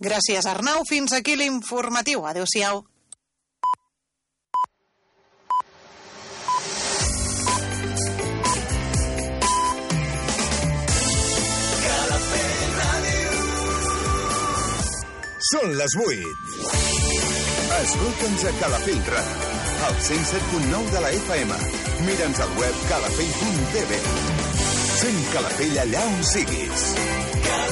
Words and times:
Gràcies, 0.00 0.46
Arnau. 0.46 0.84
Fins 0.88 1.12
aquí 1.12 1.36
l'informatiu. 1.36 2.24
Adéu-siau. 2.26 2.84
Són 15.52 15.74
les 15.76 15.94
8. 16.00 16.30
Escolta'ns 17.82 18.44
a 18.48 18.52
Calafell 18.60 19.02
Ràdio, 19.14 19.50
al 19.88 19.98
107.9 20.06 20.94
de 20.94 21.02
la 21.04 21.10
FM. 21.18 21.58
Mira'ns 22.06 22.40
al 22.46 22.54
web 22.60 22.80
calafell.tv. 22.88 24.00
Sent 25.02 25.20
Calafell 25.34 25.78
allà 25.86 26.06
on 26.12 26.24
siguis. 26.34 26.88
Calafell 27.48 27.71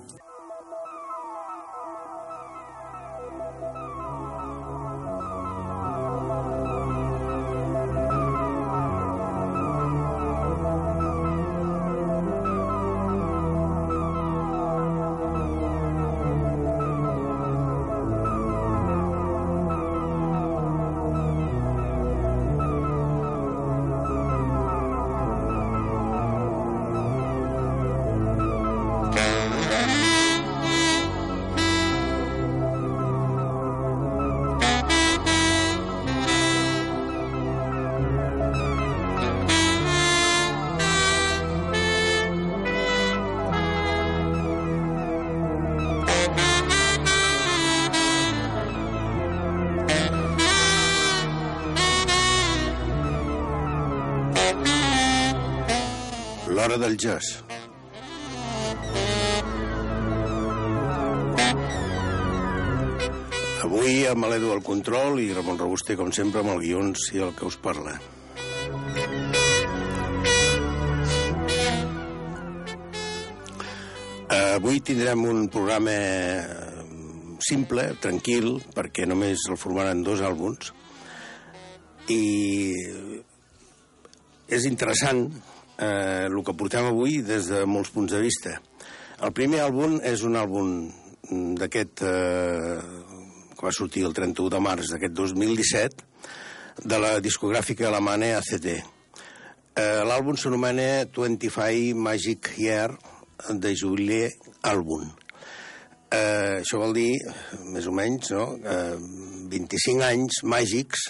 Del 56.81 56.97
jazz. 56.97 57.37
Avui 63.61 64.07
amb 64.09 64.25
l'Edu 64.25 64.49
al 64.49 64.63
control 64.65 65.21
i 65.21 65.29
Ramon 65.35 65.59
Robuster, 65.61 65.95
com 65.99 66.09
sempre, 66.15 66.41
amb 66.41 66.55
el 66.55 66.63
guions 66.65 67.11
i 67.13 67.21
el 67.21 67.35
que 67.37 67.45
us 67.45 67.59
parla. 67.61 67.93
Avui 74.41 74.81
tindrem 74.81 75.21
un 75.29 75.45
programa 75.53 75.95
simple, 77.45 77.91
tranquil, 78.01 78.55
perquè 78.73 79.05
només 79.05 79.45
el 79.49 79.61
formaran 79.61 80.01
dos 80.05 80.25
àlbums, 80.25 80.73
i 82.09 82.73
és 84.51 84.65
interessant 84.67 85.27
eh, 85.81 86.27
el 86.29 86.39
que 86.45 86.55
portem 86.57 86.87
avui 86.87 87.19
des 87.25 87.49
de 87.49 87.65
molts 87.65 87.91
punts 87.93 88.13
de 88.13 88.21
vista. 88.21 88.55
El 89.21 89.33
primer 89.37 89.61
àlbum 89.65 89.99
és 90.05 90.23
un 90.25 90.37
àlbum 90.39 90.75
d'aquest 91.59 92.03
eh, 92.05 92.77
que 93.57 93.67
va 93.67 93.73
sortir 93.75 94.05
el 94.07 94.15
31 94.17 94.49
de 94.53 94.61
març 94.63 94.93
d'aquest 94.93 95.13
2017 95.17 96.09
de 96.87 96.99
la 97.01 97.15
discogràfica 97.21 97.87
alemana 97.89 98.35
ACT. 98.39 98.67
Eh, 98.71 100.01
L'àlbum 100.07 100.37
s'anomena 100.37 101.05
25 101.15 101.93
Magic 101.95 102.53
Year 102.57 102.91
de 103.49 103.73
Julie 103.75 104.29
Album. 104.69 105.09
Eh, 106.11 106.59
això 106.59 106.81
vol 106.81 106.93
dir, 106.97 107.13
més 107.71 107.87
o 107.87 107.93
menys, 107.95 108.33
no? 108.35 108.49
eh, 108.67 108.97
25 109.53 110.03
anys 110.03 110.41
màgics 110.43 111.05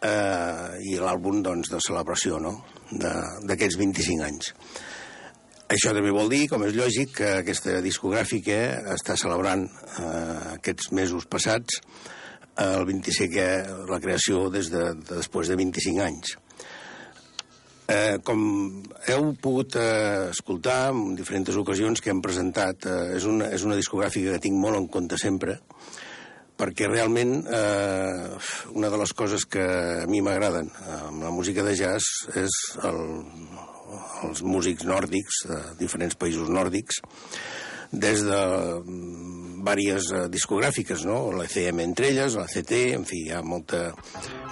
eh, 0.00 0.78
i 0.88 0.96
l'àlbum 0.96 1.42
doncs, 1.44 1.68
de 1.74 1.80
celebració 1.84 2.40
no? 2.40 2.54
D'aquests 2.90 3.78
25 3.80 4.24
anys. 4.24 4.52
Això 5.68 5.92
també 5.92 6.12
vol 6.14 6.30
dir, 6.32 6.46
com 6.48 6.62
és 6.64 6.76
lògic, 6.76 7.10
que 7.18 7.30
aquesta 7.42 7.82
discogràfica 7.84 8.56
està 8.94 9.18
celebrant 9.20 9.66
eh, 9.68 10.54
aquests 10.54 10.92
mesos 10.96 11.26
passats 11.28 11.82
eh, 11.84 12.64
el 12.64 12.86
25è, 12.88 13.48
la 13.90 14.00
creació 14.00 14.46
des 14.54 14.70
de, 14.72 14.86
de 14.96 15.18
després 15.20 15.52
de 15.52 15.58
25 15.60 16.04
anys. 16.06 16.38
Eh, 17.88 18.16
com 18.24 18.40
heu 19.12 19.30
pogut 19.40 19.76
eh, 19.80 20.28
escoltar 20.32 20.90
en 20.94 21.14
diferents 21.16 21.56
ocasions 21.60 22.00
que 22.04 22.12
hem 22.12 22.24
presentat, 22.24 22.88
eh, 22.88 23.14
és, 23.16 23.28
una, 23.28 23.52
és 23.52 23.64
una 23.68 23.76
discogràfica 23.76 24.34
que 24.34 24.44
tinc 24.48 24.56
molt 24.60 24.80
en 24.80 24.88
compte 24.92 25.20
sempre, 25.20 25.60
perquè 26.58 26.88
realment 26.90 27.38
eh, 27.46 28.26
una 28.74 28.90
de 28.90 28.98
les 29.00 29.14
coses 29.14 29.46
que 29.46 29.64
a 30.02 30.08
mi 30.10 30.22
m'agraden 30.24 30.70
amb 30.98 31.22
la 31.22 31.30
música 31.34 31.62
de 31.66 31.76
jazz 31.78 32.26
és 32.38 32.58
el, 32.88 33.00
els 34.26 34.42
músics 34.42 34.86
nòrdics 34.88 35.44
de 35.48 35.62
diferents 35.78 36.18
països 36.18 36.50
nòrdics 36.50 37.02
des 37.92 38.22
de 38.24 38.40
diverses 39.68 40.10
uh, 40.12 40.26
discogràfiques, 40.30 41.04
no? 41.08 41.30
La 41.32 41.46
CM 41.48 41.80
entre 41.82 42.08
elles, 42.12 42.36
la 42.36 42.46
CT, 42.48 42.80
en 42.98 43.04
fi, 43.08 43.24
hi 43.26 43.32
ha 43.32 43.42
molta... 43.42 43.92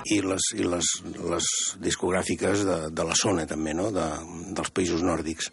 I 0.07 0.21
les, 0.23 0.51
i 0.55 0.63
les, 0.63 0.89
les 1.27 1.47
discogràfiques 1.83 2.63
de, 2.67 2.77
de 2.95 3.07
la 3.07 3.17
zona, 3.19 3.47
també, 3.49 3.75
no?, 3.75 3.89
de, 3.95 4.05
dels 4.57 4.71
països 4.71 5.03
nòrdics. 5.03 5.51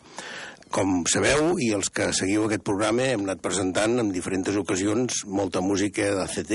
Com 0.74 1.04
sabeu, 1.06 1.52
i 1.62 1.68
els 1.78 1.92
que 1.94 2.08
seguiu 2.18 2.48
aquest 2.48 2.64
programa, 2.66 3.06
hem 3.06 3.28
anat 3.28 3.44
presentant 3.46 4.00
en 4.02 4.08
diferents 4.10 4.56
ocasions 4.58 5.20
molta 5.30 5.62
música 5.62 6.08
d'ACT, 6.18 6.54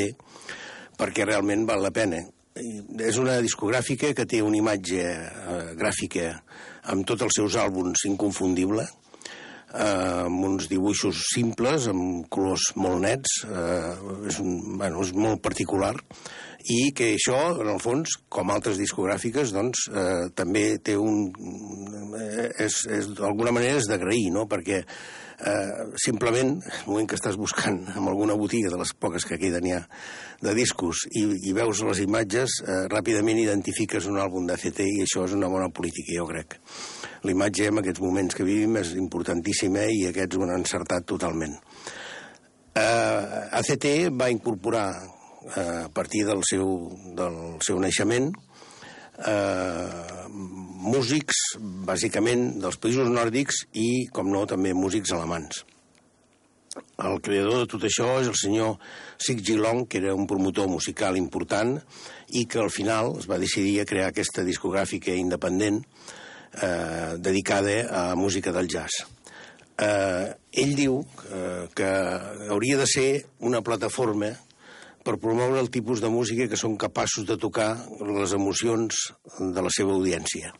perquè 0.98 1.26
realment 1.28 1.62
val 1.68 1.84
la 1.86 1.92
pena. 1.94 2.24
És 2.58 3.20
una 3.22 3.36
discogràfica 3.44 4.10
que 4.18 4.26
té 4.26 4.40
una 4.42 4.58
imatge 4.58 5.04
eh, 5.04 5.60
gràfica 5.78 6.32
amb 6.90 7.06
tots 7.06 7.28
els 7.28 7.38
seus 7.38 7.60
àlbums 7.62 8.02
inconfundible, 8.10 8.88
eh, 9.74 10.24
amb 10.24 10.44
uns 10.48 10.68
dibuixos 10.70 11.24
simples, 11.34 11.88
amb 11.90 12.26
colors 12.32 12.70
molt 12.76 13.02
nets, 13.04 13.40
eh, 13.48 13.94
és, 14.30 14.40
un, 14.42 14.78
bueno, 14.80 15.04
és 15.04 15.14
molt 15.16 15.42
particular, 15.44 15.94
i 16.68 16.90
que 16.96 17.12
això, 17.14 17.38
en 17.62 17.70
el 17.72 17.80
fons, 17.82 18.18
com 18.28 18.50
altres 18.52 18.80
discogràfiques, 18.80 19.54
doncs, 19.54 19.86
eh, 19.92 20.28
també 20.36 20.66
té 20.84 20.98
un... 20.98 21.28
Eh, 22.18 22.50
és, 22.66 22.82
és 22.98 23.12
d'alguna 23.18 23.54
manera 23.54 23.78
és 23.80 23.88
d'agrair, 23.90 24.28
no?, 24.34 24.48
perquè 24.50 24.82
eh, 25.46 25.86
simplement, 25.96 26.56
el 26.62 26.86
moment 26.86 27.08
que 27.08 27.18
estàs 27.18 27.36
buscant 27.38 27.78
en 27.94 28.08
alguna 28.08 28.36
botiga 28.38 28.70
de 28.72 28.78
les 28.80 28.92
poques 28.94 29.26
que 29.28 29.38
queden 29.38 29.68
ja 29.70 29.82
de 30.42 30.54
discos 30.54 31.04
i, 31.10 31.24
i 31.50 31.54
veus 31.56 31.82
les 31.86 32.02
imatges, 32.04 32.60
eh, 32.64 32.80
ràpidament 32.90 33.38
identifiques 33.42 34.08
un 34.10 34.18
àlbum 34.22 34.48
de 34.48 34.58
CT 34.58 34.86
i 34.86 35.04
això 35.06 35.26
és 35.26 35.36
una 35.36 35.50
bona 35.50 35.70
política, 35.74 36.16
jo 36.16 36.26
crec. 36.30 36.58
La 37.26 37.34
imatge 37.34 37.68
en 37.70 37.82
aquests 37.82 38.02
moments 38.02 38.34
que 38.38 38.46
vivim 38.46 38.78
és 38.80 38.94
importantíssima 38.98 39.86
i 39.90 40.06
aquests 40.10 40.38
ho 40.38 40.46
han 40.46 40.56
encertat 40.58 41.06
totalment. 41.06 41.56
Eh, 42.78 43.58
ACT 43.58 43.88
va 44.14 44.30
incorporar 44.30 44.88
eh, 44.98 45.84
a 45.86 45.88
partir 45.94 46.24
del 46.26 46.44
seu, 46.46 46.76
del 47.18 47.58
seu 47.66 47.80
naixement 47.82 48.30
eh, 49.26 50.28
músics, 50.78 51.58
bàsicament, 51.58 52.52
dels 52.62 52.78
països 52.78 53.10
nòrdics 53.10 53.64
i, 53.74 54.06
com 54.14 54.30
no, 54.30 54.44
també 54.46 54.74
músics 54.76 55.12
alemans. 55.16 55.64
El 57.02 57.18
creador 57.24 57.64
de 57.64 57.66
tot 57.70 57.84
això 57.88 58.06
és 58.20 58.28
el 58.30 58.36
senyor 58.38 58.76
Sig 59.18 59.42
Long, 59.58 59.86
que 59.90 59.98
era 59.98 60.14
un 60.14 60.28
promotor 60.30 60.68
musical 60.70 61.16
important 61.18 61.78
i 62.30 62.44
que 62.46 62.60
al 62.62 62.70
final 62.70 63.16
es 63.18 63.26
va 63.30 63.40
decidir 63.42 63.80
a 63.80 63.86
crear 63.88 64.10
aquesta 64.12 64.44
discogràfica 64.46 65.14
independent 65.14 65.80
eh, 65.82 67.16
dedicada 67.18 67.78
a 67.90 68.14
música 68.14 68.52
del 68.52 68.68
jazz. 68.68 69.06
Eh, 69.78 70.34
ell 70.62 70.74
diu 70.78 71.00
eh, 71.30 71.66
que 71.74 71.90
hauria 72.50 72.78
de 72.78 72.86
ser 72.86 73.10
una 73.40 73.62
plataforma 73.62 74.30
per 75.02 75.18
promoure 75.22 75.60
el 75.62 75.70
tipus 75.70 76.02
de 76.04 76.10
música 76.12 76.48
que 76.50 76.58
són 76.58 76.76
capaços 76.76 77.26
de 77.26 77.38
tocar 77.40 77.70
les 78.04 78.34
emocions 78.36 79.06
de 79.38 79.62
la 79.64 79.70
seva 79.72 79.94
audiència. 79.94 80.52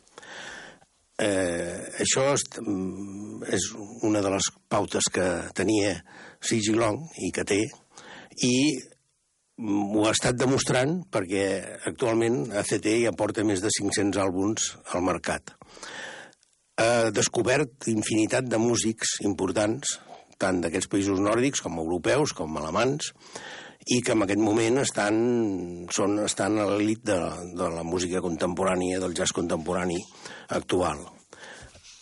Eh, 1.19 1.99
això 1.99 2.29
és, 2.31 2.45
mm, 2.61 3.43
és 3.51 3.65
una 4.07 4.21
de 4.23 4.29
les 4.31 4.45
pautes 4.69 5.09
que 5.11 5.27
tenia 5.53 5.97
Sigi 6.39 6.71
Long 6.71 7.01
i 7.19 7.31
que 7.35 7.43
té, 7.43 7.59
i 8.47 8.55
ho 9.59 10.05
ha 10.07 10.13
estat 10.15 10.37
demostrant 10.39 11.01
perquè 11.11 11.43
actualment 11.89 12.53
ACT 12.61 12.87
ja 13.03 13.11
porta 13.11 13.43
més 13.43 13.59
de 13.59 13.71
500 13.75 14.21
àlbums 14.23 14.69
al 14.95 15.03
mercat. 15.03 15.51
Ha 16.79 17.11
descobert 17.11 17.89
infinitat 17.91 18.47
de 18.47 18.57
músics 18.57 19.17
importants, 19.27 19.97
tant 20.39 20.61
d'aquests 20.63 20.87
països 20.87 21.19
nòrdics 21.19 21.59
com 21.65 21.81
europeus, 21.83 22.31
com 22.31 22.55
alemans, 22.55 23.11
i 23.89 24.01
que 24.05 24.13
en 24.13 24.23
aquest 24.25 24.41
moment 24.41 24.81
estan, 24.83 25.15
són, 25.93 26.19
estan 26.25 26.59
a 26.61 26.67
l'elit 26.69 27.01
de, 27.09 27.17
de 27.57 27.69
la 27.73 27.83
música 27.83 28.21
contemporània, 28.21 28.99
del 29.01 29.15
jazz 29.17 29.33
contemporani 29.33 29.97
actual. 30.57 31.01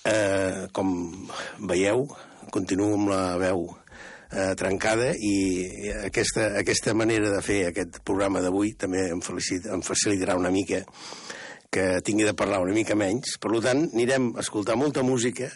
Eh, 0.08 0.68
com 0.76 0.90
veieu, 1.70 2.06
continuo 2.52 2.94
amb 2.98 3.12
la 3.12 3.22
veu 3.40 3.66
eh, 4.32 4.54
trencada 4.60 5.14
i 5.16 5.36
aquesta, 6.04 6.50
aquesta 6.60 6.96
manera 6.96 7.32
de 7.32 7.42
fer 7.44 7.62
aquest 7.70 8.02
programa 8.08 8.44
d'avui 8.44 8.74
també 8.80 9.08
em, 9.14 9.24
felicit, 9.24 9.68
em 9.72 9.84
facilitarà 9.84 10.38
una 10.40 10.52
mica 10.52 10.84
que 11.72 12.02
tingui 12.04 12.28
de 12.28 12.36
parlar 12.36 12.62
una 12.64 12.76
mica 12.76 12.96
menys. 12.96 13.38
Per 13.40 13.52
tant, 13.64 13.88
anirem 13.94 14.34
a 14.36 14.44
escoltar 14.44 14.78
molta 14.80 15.04
música. 15.04 15.50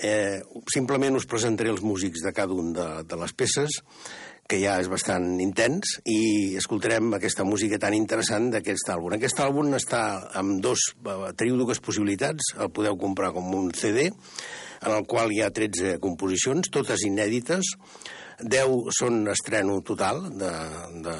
Eh, 0.00 0.40
simplement 0.72 1.18
us 1.18 1.28
presentaré 1.28 1.70
els 1.70 1.82
músics 1.84 2.22
de 2.24 2.32
cada 2.32 2.56
un 2.56 2.72
de, 2.72 2.86
de 3.04 3.18
les 3.20 3.34
peces, 3.36 3.82
que 4.50 4.58
ja 4.58 4.76
és 4.82 4.88
bastant 4.90 5.26
intens, 5.42 5.98
i 6.10 6.56
escoltarem 6.58 7.14
aquesta 7.14 7.46
música 7.46 7.78
tan 7.78 7.94
interessant 7.94 8.50
d'aquest 8.50 8.90
àlbum. 8.90 9.14
Aquest 9.16 9.42
àlbum 9.44 9.76
està 9.78 10.02
amb 10.40 10.58
dos... 10.64 10.90
Eh, 11.06 11.18
teniu 11.38 11.60
dues 11.60 11.82
possibilitats. 11.84 12.54
El 12.58 12.72
podeu 12.74 12.98
comprar 12.98 13.30
com 13.36 13.46
un 13.54 13.70
CD, 13.76 14.08
en 14.80 14.96
el 14.96 15.06
qual 15.06 15.30
hi 15.32 15.44
ha 15.44 15.52
13 15.54 15.98
composicions, 16.02 16.72
totes 16.72 17.06
inèdites, 17.06 17.76
10 18.40 18.96
són 18.96 19.22
estreno 19.28 19.78
total, 19.84 20.22
de, 20.40 20.50
de, 21.04 21.16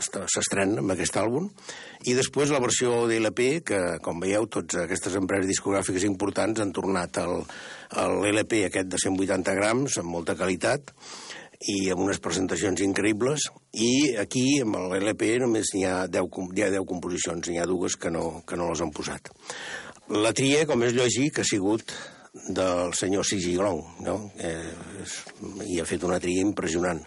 s'estrena 0.00 0.80
amb 0.80 0.94
aquest 0.94 1.18
àlbum, 1.20 1.50
i 2.08 2.14
després 2.16 2.52
la 2.52 2.60
versió 2.64 3.04
d'LP, 3.08 3.46
que, 3.68 3.80
com 4.04 4.22
veieu, 4.22 4.48
totes 4.48 4.82
aquestes 4.84 5.16
empreses 5.20 5.50
discogràfiques 5.52 6.06
importants 6.08 6.60
han 6.64 6.72
tornat 6.74 7.20
l'LP 7.20 8.64
aquest 8.66 8.90
de 8.90 9.00
180 9.00 9.56
grams, 9.60 10.00
amb 10.00 10.16
molta 10.16 10.36
qualitat, 10.40 10.92
i 11.70 11.76
amb 11.92 12.04
unes 12.04 12.20
presentacions 12.20 12.82
increïbles, 12.84 13.48
i 13.72 14.14
aquí, 14.20 14.60
amb 14.64 14.76
l'LP, 14.92 15.30
només 15.42 15.72
n'hi 15.74 15.84
ha, 15.88 16.04
10, 16.10 16.40
hi 16.56 16.66
ha 16.66 16.72
10 16.76 16.88
composicions, 16.90 17.48
n'hi 17.48 17.60
ha 17.62 17.68
dues 17.70 17.96
que 18.00 18.12
no, 18.12 18.42
que 18.46 18.58
no 18.60 18.68
les 18.70 18.82
han 18.84 18.92
posat. 18.94 19.32
La 20.12 20.34
tria, 20.36 20.66
com 20.68 20.84
és 20.84 20.92
lògic, 20.96 21.40
ha 21.40 21.48
sigut 21.48 21.94
del 22.34 22.92
senyor 22.98 23.24
Sigi 23.24 23.54
Long, 23.56 23.80
no? 24.04 24.18
Eh, 24.36 24.74
i 25.70 25.80
ha 25.80 25.88
fet 25.88 26.04
una 26.04 26.20
tria 26.20 26.44
impressionant. 26.44 27.00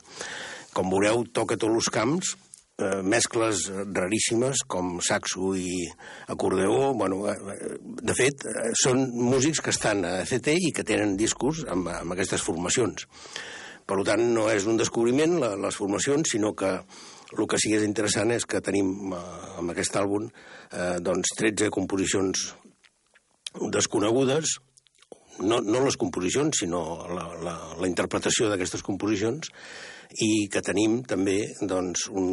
Com 0.73 0.89
veureu, 0.93 1.25
toca 1.35 1.59
tots 1.59 1.77
els 1.77 1.89
camps, 1.93 2.33
eh, 2.77 3.01
mescles 3.03 3.67
raríssimes 3.93 4.63
com 4.67 4.97
saxo 5.01 5.53
i 5.57 5.83
acordeó. 6.27 6.93
Bueno, 6.93 7.27
eh, 7.29 7.37
de 7.81 8.15
fet, 8.17 8.45
eh, 8.45 8.71
són 8.73 9.11
músics 9.13 9.61
que 9.61 9.73
estan 9.75 10.05
a 10.05 10.25
CT 10.25 10.57
i 10.69 10.71
que 10.71 10.83
tenen 10.87 11.17
discos 11.17 11.65
amb, 11.67 11.89
amb 11.89 12.13
aquestes 12.13 12.41
formacions. 12.41 13.07
Per 13.87 13.97
tant, 14.07 14.23
no 14.35 14.49
és 14.51 14.67
un 14.67 14.79
descobriment, 14.79 15.37
la, 15.41 15.53
les 15.63 15.79
formacions, 15.79 16.27
sinó 16.33 16.53
que 16.59 16.73
el 17.37 17.47
que 17.47 17.59
sí 17.59 17.71
que 17.71 17.81
és 17.81 17.87
interessant 17.87 18.31
és 18.35 18.45
que 18.47 18.63
tenim 18.63 19.13
eh, 19.15 19.19
amb 19.61 19.73
aquest 19.73 19.95
àlbum 19.99 20.27
eh, 20.27 20.97
doncs 21.03 21.35
13 21.39 21.71
composicions 21.73 22.49
desconegudes, 23.73 24.57
no, 25.39 25.59
no 25.61 25.83
les 25.83 25.97
composicions, 25.97 26.63
sinó 26.63 26.81
la, 27.13 27.27
la, 27.45 27.55
la 27.77 27.89
interpretació 27.89 28.49
d'aquestes 28.49 28.83
composicions, 28.85 29.51
i 30.23 30.47
que 30.51 30.61
tenim 30.63 31.01
també 31.07 31.35
doncs, 31.59 32.07
un, 32.09 32.27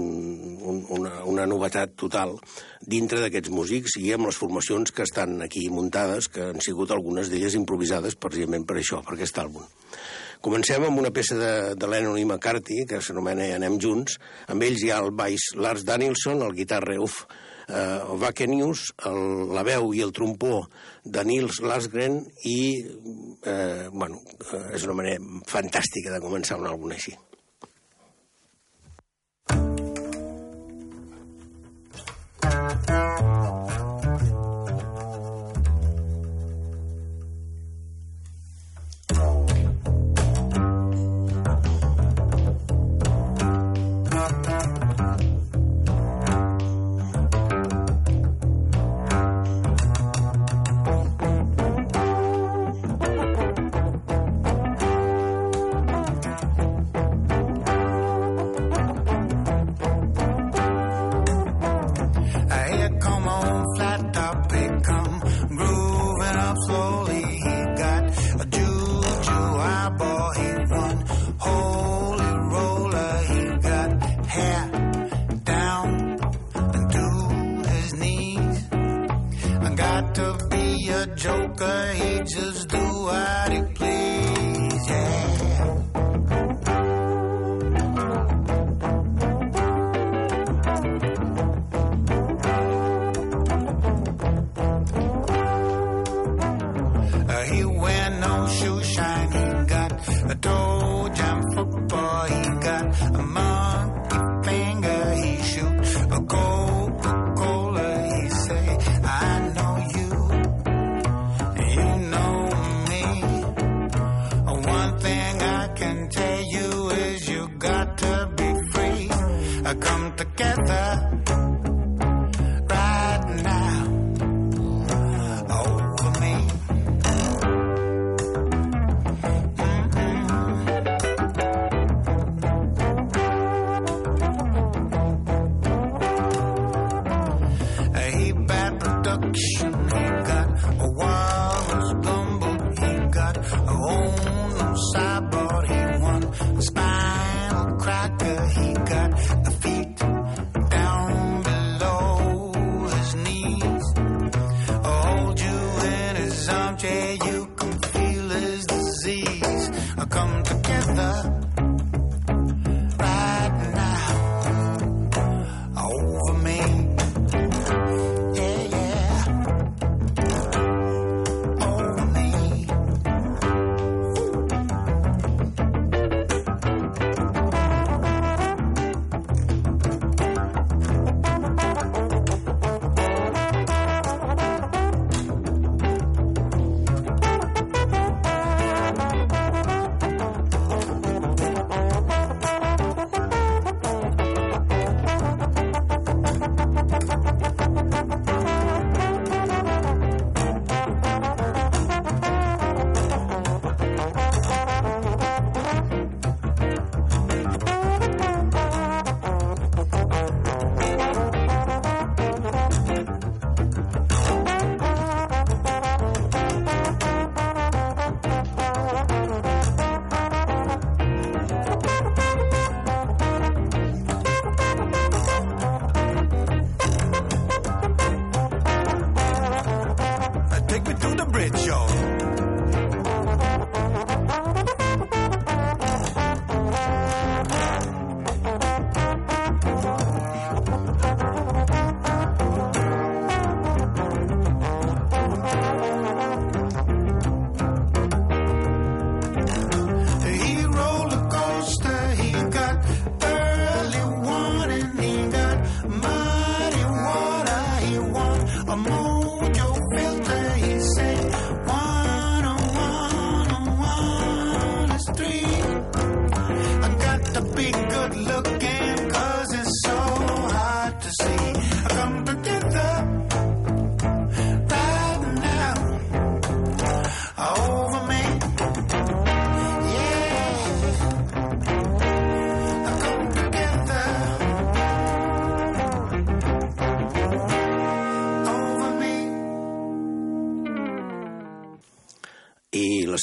un, 0.63 0.83
una, 0.95 1.15
una 1.29 1.47
novetat 1.51 1.97
total 1.99 2.37
dintre 2.81 3.19
d'aquests 3.23 3.51
músics 3.51 3.97
i 4.01 4.13
amb 4.15 4.29
les 4.29 4.39
formacions 4.39 4.95
que 4.95 5.03
estan 5.03 5.43
aquí 5.43 5.67
muntades, 5.71 6.31
que 6.31 6.53
han 6.53 6.63
sigut 6.65 6.95
algunes 6.95 7.33
d'elles 7.33 7.59
improvisades 7.59 8.15
precisament 8.15 8.67
per 8.69 8.79
això, 8.79 9.03
per 9.03 9.19
aquest 9.19 9.43
àlbum. 9.43 9.67
Comencem 10.45 10.85
amb 10.85 11.01
una 11.01 11.13
peça 11.15 11.39
de, 11.41 11.53
de 11.81 11.89
Lennon 11.89 12.19
i 12.21 12.27
McCarthy, 12.27 12.83
que 12.89 13.01
s'anomena 13.01 13.47
Anem 13.57 13.79
Junts. 13.81 14.19
Amb 14.53 14.67
ells 14.67 14.85
hi 14.85 14.93
ha 14.93 15.01
el 15.01 15.15
baix 15.17 15.55
Lars 15.57 15.87
Danielson, 15.89 16.45
el 16.45 16.53
guitarra 16.59 16.99
Uf 17.01 17.23
eh, 17.25 18.17
Vakenius, 18.21 18.91
el, 19.09 19.21
la 19.57 19.65
veu 19.65 19.95
i 19.97 20.05
el 20.05 20.13
trompó 20.13 20.67
de 21.05 21.25
Nils 21.25 21.63
Lasgren 21.65 22.21
i, 22.45 22.59
eh, 23.41 23.89
bueno, 23.93 24.21
eh, 24.53 24.67
és 24.77 24.85
una 24.85 25.01
manera 25.01 25.45
fantàstica 25.49 26.13
de 26.13 26.21
començar 26.21 26.61
un 26.61 26.69
àlbum 26.69 26.93
així. 26.93 27.17
come 32.87 33.49
on 33.49 33.64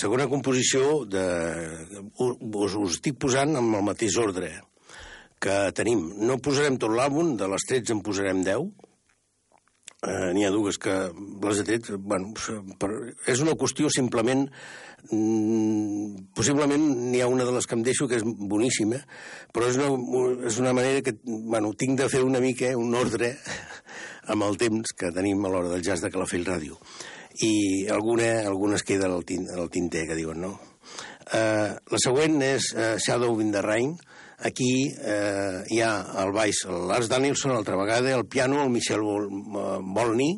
segona 0.02 0.30
composició 0.32 1.04
de... 1.06 1.24
us, 2.18 2.76
us 2.76 2.98
estic 2.98 3.20
posant 3.22 3.58
amb 3.60 3.78
el 3.78 3.86
mateix 3.86 4.18
ordre 4.22 4.54
que 5.42 5.58
tenim. 5.78 6.06
No 6.22 6.42
posarem 6.44 6.78
tot 6.82 6.94
l'àlbum, 6.94 7.36
de 7.38 7.50
les 7.50 7.68
13 7.70 7.96
en 7.96 8.02
posarem 8.06 8.44
10. 8.46 8.70
Eh, 10.02 10.30
N'hi 10.34 10.46
ha 10.48 10.54
dues 10.54 10.80
que 10.82 10.96
les 11.46 11.62
he 11.62 11.66
tret... 11.68 11.92
Bueno, 11.98 12.34
per, 12.82 12.90
és 13.30 13.44
una 13.46 13.58
qüestió 13.58 13.92
simplement... 13.94 14.48
Mm, 15.10 16.28
possiblement 16.38 16.84
n'hi 17.12 17.24
ha 17.26 17.30
una 17.30 17.46
de 17.48 17.54
les 17.56 17.66
que 17.66 17.74
em 17.74 17.82
deixo 17.86 18.06
que 18.10 18.20
és 18.20 18.26
boníssima, 18.26 19.00
però 19.50 19.70
és 19.72 19.80
una, 19.82 19.88
és 20.46 20.60
una 20.62 20.76
manera 20.78 21.02
que 21.02 21.16
bueno, 21.26 21.72
tinc 21.74 21.98
de 21.98 22.10
fer 22.10 22.22
una 22.22 22.42
mica 22.44 22.70
un 22.78 22.94
ordre 23.00 23.32
amb 24.32 24.46
el 24.46 24.60
temps 24.62 24.94
que 24.94 25.10
tenim 25.16 25.42
a 25.42 25.50
l'hora 25.50 25.74
del 25.74 25.82
jazz 25.82 26.06
de 26.06 26.14
Calafell 26.14 26.46
Ràdio 26.46 26.78
i 27.40 27.88
alguna, 27.88 28.48
alguna 28.48 28.76
es 28.76 28.84
queda 28.84 29.08
al, 29.08 29.24
tin, 29.26 29.48
al 29.56 29.70
tinter, 29.72 30.08
que 30.10 30.18
diuen, 30.20 30.42
no? 30.42 30.58
Uh, 31.32 31.78
la 31.88 32.00
següent 32.02 32.42
és 32.44 32.72
uh, 32.76 32.98
Shadow 33.00 33.40
in 33.40 33.54
the 33.54 33.62
Rain. 33.64 33.94
Aquí 34.44 34.90
uh, 34.90 35.62
hi 35.70 35.80
ha 35.86 35.92
el 36.24 36.34
baix, 36.36 36.64
Lars 36.68 37.08
Danielson, 37.12 37.54
altra 37.56 37.78
vegada, 37.80 38.12
el 38.18 38.26
piano, 38.26 38.64
el 38.64 38.72
Michel 38.74 39.04
Vol 39.06 39.30
Volny, 39.96 40.32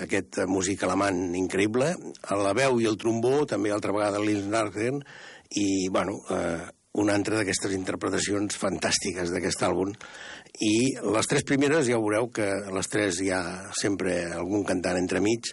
aquest 0.00 0.38
uh, 0.40 0.46
músic 0.48 0.86
alemany 0.86 1.34
increïble, 1.40 1.90
a 2.22 2.38
la 2.38 2.54
veu 2.56 2.80
i 2.80 2.86
el 2.88 2.96
trombó, 3.02 3.42
també 3.50 3.74
altra 3.74 3.92
vegada 3.92 4.22
Lils 4.22 4.46
Nargren, 4.48 5.02
i, 5.58 5.88
bueno, 5.92 6.22
uh, 6.30 6.70
una 7.02 7.16
altra 7.16 7.38
d'aquestes 7.40 7.72
interpretacions 7.74 8.56
fantàstiques 8.60 9.32
d'aquest 9.32 9.62
àlbum. 9.64 9.92
I 10.60 10.92
les 11.14 11.28
tres 11.28 11.44
primeres 11.48 11.86
ja 11.88 12.00
veureu 12.00 12.28
que 12.32 12.46
les 12.72 12.90
tres 12.92 13.20
hi 13.24 13.30
ha 13.32 13.72
sempre 13.78 14.18
algun 14.36 14.66
cantant 14.68 14.98
entremig 15.00 15.48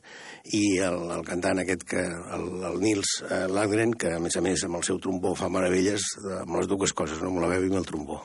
i 0.46 0.63
el, 0.86 1.00
el 1.15 1.24
cantant 1.27 1.62
aquest, 1.63 1.86
que 1.89 2.03
el, 2.08 2.50
el 2.72 2.81
Nils 2.84 3.19
eh, 3.29 3.46
Lagren, 3.51 3.93
que 3.93 4.15
a 4.17 4.19
més 4.24 4.38
a 4.39 4.43
més 4.46 4.65
amb 4.67 4.81
el 4.81 4.86
seu 4.88 5.00
trombó 5.03 5.36
fa 5.38 5.51
meravelles 5.51 6.12
eh, 6.24 6.41
amb 6.41 6.60
les 6.60 6.69
dues 6.72 6.93
coses, 6.93 7.22
no? 7.22 7.34
amb 7.34 7.43
la 7.46 7.53
veu 7.55 7.67
i 7.67 7.74
amb 7.74 7.81
el 7.84 7.89
trombó. 7.89 8.22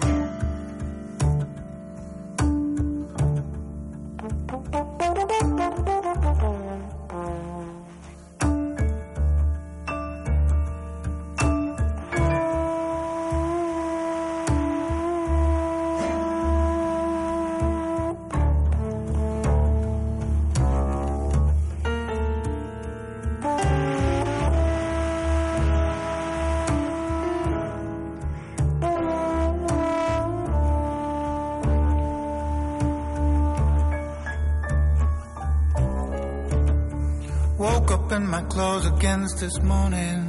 Woke 0.00 0.29
clothes 38.60 38.86
against 38.86 39.40
this 39.40 39.58
morning. 39.62 40.20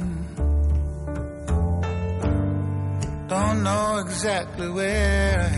Don't 3.28 3.62
know 3.62 3.98
exactly 3.98 4.68
where 4.70 5.38
I 5.38 5.54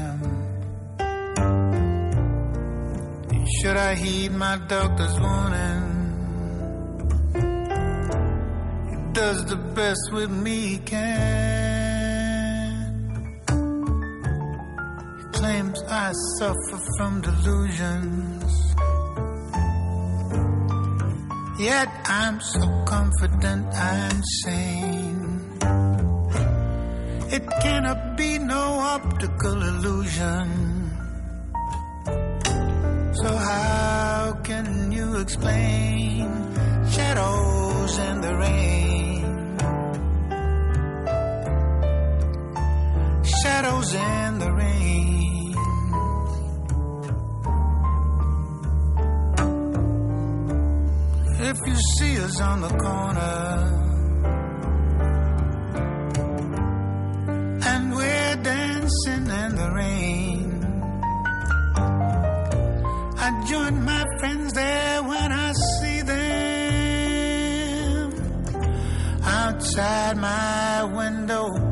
am. 0.00 0.18
Should 3.56 3.76
I 3.76 3.94
heed 3.96 4.32
my 4.32 4.56
doctor's 4.66 5.20
warning? 5.26 5.84
He 8.90 8.96
does 9.12 9.44
the 9.52 9.60
best 9.74 10.04
with 10.10 10.30
me 10.30 10.56
he 10.68 10.78
can. 10.78 11.16
He 15.18 15.24
claims 15.38 15.82
I 15.82 16.12
suffer 16.38 16.78
from 16.96 17.20
delusions. 17.20 18.35
Yet 21.58 21.88
I'm 22.04 22.38
so 22.38 22.84
confident 22.84 23.66
I'm 23.74 24.22
sane. 24.42 25.58
It 27.32 27.48
cannot 27.62 28.16
be 28.18 28.38
no 28.38 28.78
optical 28.94 29.62
illusion. 29.62 30.90
So 33.14 33.28
how 33.34 34.38
can 34.44 34.92
you 34.92 35.16
explain 35.16 36.28
shadows 36.90 37.98
and 37.98 38.22
the 38.22 38.36
rain? 38.36 39.58
Shadows 43.24 43.94
and 43.94 44.42
the 44.42 44.52
rain. 44.52 45.25
See 51.94 52.18
us 52.18 52.40
on 52.40 52.60
the 52.60 52.68
corner. 52.68 53.72
And 57.70 57.94
we're 57.94 58.36
dancing 58.42 59.26
in 59.42 59.56
the 59.60 59.70
rain, 59.74 60.48
I 63.18 63.44
join 63.48 63.84
my 63.84 64.04
friends 64.18 64.52
there 64.52 65.02
when 65.02 65.32
I 65.32 65.52
see 65.52 66.02
them. 66.02 66.16
Outside 69.24 70.16
my 70.16 70.84
window 70.84 71.65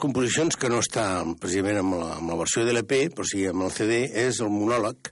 composicions 0.00 0.56
que 0.58 0.70
no 0.72 0.80
està 0.82 1.04
precisament 1.40 1.80
amb 1.82 1.96
la, 2.00 2.08
amb 2.16 2.32
la 2.32 2.38
versió 2.40 2.64
de 2.66 2.74
l'EP, 2.74 2.96
però 3.14 3.26
sí 3.28 3.44
amb 3.48 3.66
el 3.66 3.72
CD, 3.74 4.02
és 4.24 4.40
el 4.44 4.50
monòleg, 4.52 5.10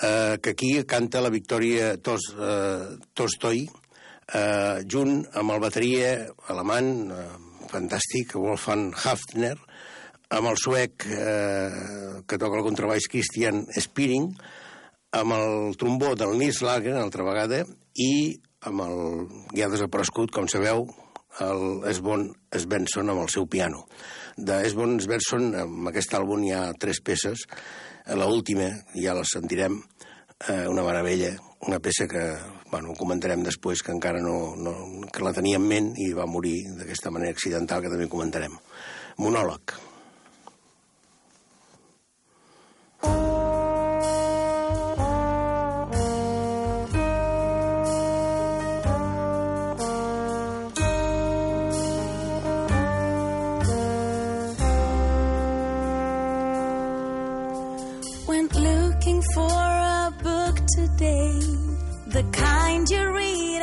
eh, 0.00 0.36
que 0.42 0.54
aquí 0.54 0.72
canta 0.88 1.22
la 1.24 1.32
Victòria 1.32 1.94
Tos, 2.04 2.30
eh, 2.36 2.98
Tolstoi, 3.16 3.64
eh, 3.66 4.78
junt 4.86 5.24
amb 5.34 5.56
el 5.56 5.62
bateria 5.64 6.12
alemany, 6.52 6.92
eh, 7.16 7.26
fantàstic, 7.70 8.36
Wolfgang 8.36 8.94
Hafner, 9.04 9.56
amb 10.30 10.52
el 10.52 10.58
suec 10.60 11.06
eh, 11.10 12.22
que 12.26 12.38
toca 12.38 12.60
el 12.60 12.66
contrabaix 12.66 13.08
Christian 13.10 13.64
Spiring, 13.74 14.30
amb 15.18 15.34
el 15.34 15.76
trombó 15.78 16.14
del 16.14 16.36
Nils 16.38 16.62
Lager, 16.62 16.94
altra 16.94 17.26
vegada, 17.26 17.64
i 17.98 18.38
amb 18.68 18.84
el 18.84 18.98
ja 19.56 19.70
desaparegut, 19.72 20.30
com 20.34 20.46
sabeu, 20.50 20.86
el 21.38 21.84
Esbon 21.90 22.30
Svensson 22.52 23.12
amb 23.12 23.22
el 23.22 23.30
seu 23.32 23.46
piano. 23.46 23.84
De 24.36 24.60
Esbon 24.66 24.98
Svensson, 25.00 25.52
amb 25.54 25.90
aquest 25.90 26.14
àlbum 26.18 26.42
hi 26.46 26.54
ha 26.56 26.64
tres 26.80 27.00
peces. 27.04 27.46
La 28.16 28.26
última, 28.26 28.70
ja 28.96 29.14
la 29.14 29.26
sentirem, 29.28 29.78
eh, 30.48 30.66
una 30.68 30.82
meravella, 30.82 31.34
una 31.68 31.78
peça 31.78 32.08
que, 32.08 32.24
bueno, 32.70 32.94
comentarem 32.98 33.44
després, 33.44 33.82
que 33.82 33.92
encara 33.92 34.22
no, 34.24 34.56
no 34.56 34.74
que 35.12 35.24
la 35.24 35.34
tenia 35.36 35.60
en 35.60 35.68
ment 35.68 35.92
i 36.00 36.12
va 36.16 36.26
morir 36.26 36.64
d'aquesta 36.78 37.12
manera 37.12 37.36
accidental, 37.36 37.82
que 37.84 37.92
també 37.92 38.08
comentarem. 38.08 38.56
Monòleg. 39.18 39.89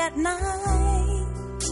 At 0.07 0.15
night. 0.15 1.63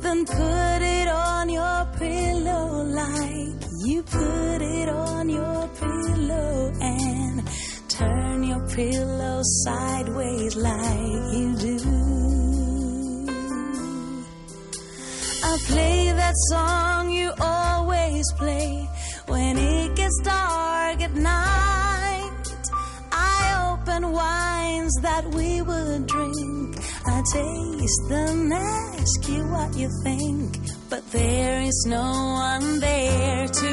Then 0.00 0.24
put 0.26 0.80
it 0.98 1.08
on 1.08 1.48
your 1.48 1.80
pillow 1.98 2.82
like 3.02 3.60
you 3.86 4.02
put 4.02 4.60
it 4.78 4.88
on 4.88 5.28
your 5.28 5.60
pillow 5.82 6.72
and 6.80 7.48
turn 7.88 8.42
your 8.42 8.64
pillow 8.68 9.40
sideways 9.64 10.56
like 10.56 11.22
you 11.38 11.48
do. 11.66 11.78
I 15.50 15.52
play 15.70 16.12
that 16.22 16.36
song 16.50 17.10
you 17.10 17.32
always 17.40 18.24
play 18.32 18.88
when 19.26 19.56
it 19.56 19.94
gets 19.94 20.18
dark 20.24 21.00
at 21.00 21.14
night. 21.14 22.60
I 23.12 23.38
open 23.70 24.12
wines 24.12 24.94
that 25.02 25.24
we 25.36 25.62
would 25.62 26.06
drink. 26.06 26.67
I 27.08 27.22
taste 27.32 28.08
them, 28.08 28.52
ask 28.52 29.28
you 29.28 29.42
what 29.48 29.74
you 29.76 29.88
think. 30.04 30.58
But 30.90 31.10
there 31.10 31.60
is 31.62 31.84
no 31.88 32.02
one 32.02 32.80
there 32.80 33.48
to 33.48 33.70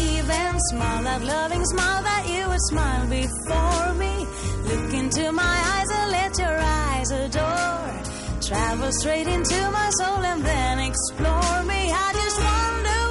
even 0.00 0.60
smile 0.70 1.02
that 1.04 1.22
loving 1.22 1.64
smile 1.64 2.02
that 2.02 2.24
you 2.28 2.48
would 2.48 2.64
smile 2.70 3.06
before 3.08 3.94
me. 3.94 4.26
Look 4.70 4.94
into 4.94 5.32
my 5.32 5.56
eyes 5.74 5.90
and 5.98 6.10
let 6.10 6.38
your 6.38 6.58
eyes 6.58 7.10
adore. 7.10 7.96
Travel 8.40 8.92
straight 8.92 9.26
into 9.26 9.70
my 9.70 9.90
soul 9.98 10.22
and 10.32 10.42
then 10.44 10.78
explore 10.78 11.62
me. 11.64 11.90
I 11.92 12.12
just 12.14 12.38
wonder 12.50 13.05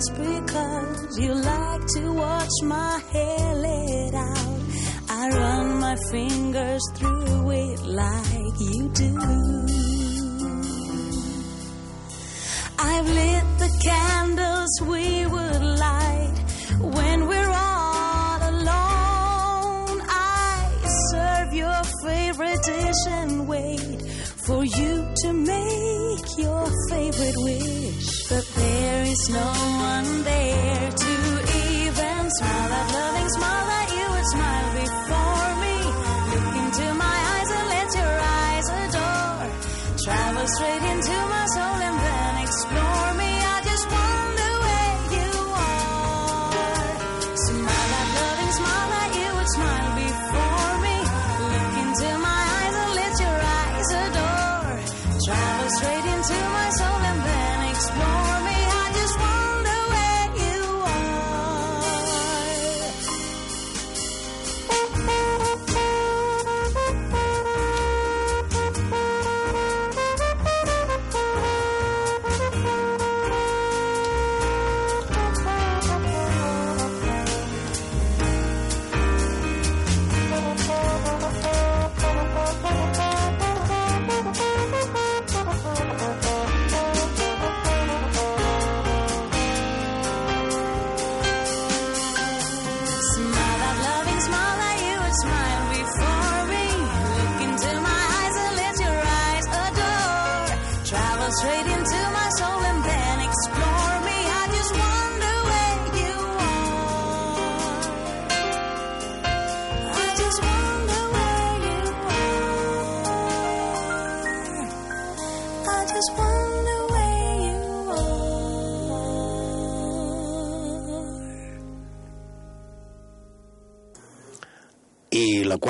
just 0.00 0.16
because 0.16 1.18
you 1.18 1.34
like 1.34 1.86
to 1.86 2.12
watch 2.12 2.56
my 2.62 2.98
hair 3.12 3.54
let 3.54 4.14
out. 4.14 4.60
I 5.10 5.28
run 5.28 5.80
my 5.80 5.96
fingers 6.10 6.82
through 6.94 7.50
it 7.50 7.80
like 7.84 8.60
you 8.60 8.88
do. 8.94 9.12
I've 12.78 13.08
lit 13.20 13.44
the 13.64 13.70
candles 13.88 14.72
we 14.82 15.26
would 15.26 15.62
light 15.86 16.38
when 16.80 17.26
we're 17.26 17.52
all 17.52 18.38
alone. 18.54 20.00
I 20.08 20.80
serve 21.10 21.52
your 21.52 21.82
favorite 22.04 22.62
dish 22.62 23.02
and 23.08 23.46
wait 23.46 24.00
for 24.46 24.64
you 24.64 25.12
to 25.22 25.32
make 25.34 26.26
your 26.38 26.66
favorite 26.88 27.36
wish. 27.44 28.09
But 28.30 28.46
there 28.54 29.02
is 29.02 29.28
no 29.28 29.48
one 29.90 30.22
there 30.22 30.90
to 31.04 31.14
even 31.66 32.30
smile 32.38 32.68
that 32.74 32.86
loving 32.94 33.28
smile 33.36 33.66
that 33.74 33.88
you 33.90 34.06
would 34.14 34.28
smile 34.34 34.70
before 34.78 35.50
me. 35.64 35.76
Look 36.30 36.54
into 36.62 36.86
my 36.94 37.16
eyes 37.34 37.50
and 37.58 37.66
let 37.74 37.88
your 37.98 38.16
eyes 38.38 38.66
adore. 38.86 39.50
Travel 40.04 40.46
straight 40.46 40.84
into 40.94 41.16
my 41.34 41.39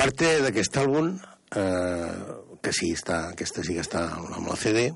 quarta 0.01 0.29
d'aquest 0.41 0.77
àlbum, 0.81 1.11
eh, 1.61 2.13
que 2.65 2.71
sí, 2.73 2.87
està, 2.97 3.19
aquesta 3.35 3.61
sí 3.61 3.75
que 3.75 3.83
està 3.83 3.99
amb 4.17 4.47
la 4.49 4.55
CD 4.57 4.87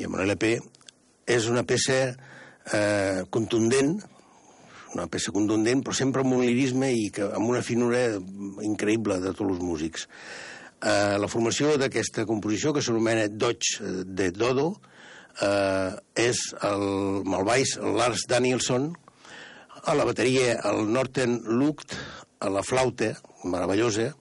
i 0.00 0.06
amb 0.06 0.16
l'LP, 0.16 0.54
és 1.28 1.48
una 1.52 1.66
peça 1.68 1.96
eh, 2.72 3.26
contundent, 3.28 3.90
una 4.94 5.04
peça 5.12 5.34
contundent, 5.36 5.82
però 5.84 5.92
sempre 5.92 6.24
amb 6.24 6.32
un 6.32 6.46
lirisme 6.46 6.88
i 6.96 7.10
que, 7.12 7.26
amb 7.28 7.52
una 7.52 7.60
finura 7.60 8.00
increïble 8.64 9.18
de 9.20 9.34
tots 9.34 9.50
els 9.50 9.60
músics. 9.60 10.06
Eh, 10.80 11.18
la 11.20 11.28
formació 11.28 11.74
d'aquesta 11.82 12.24
composició, 12.24 12.72
que 12.72 12.80
s'anomena 12.86 13.26
Dodge 13.28 13.82
eh, 13.82 13.92
de 14.06 14.30
Dodo, 14.32 14.70
eh, 15.44 15.90
és 16.24 16.40
el, 16.70 16.86
baix 17.50 17.74
Lars 17.84 18.24
Danielson, 18.32 18.94
a 19.84 19.98
la 19.98 20.08
bateria 20.08 20.56
el 20.72 20.88
Norten 20.88 21.36
Lucht, 21.60 21.98
a 22.40 22.48
la 22.48 22.64
flauta, 22.64 23.12
meravellosa, 23.44 24.14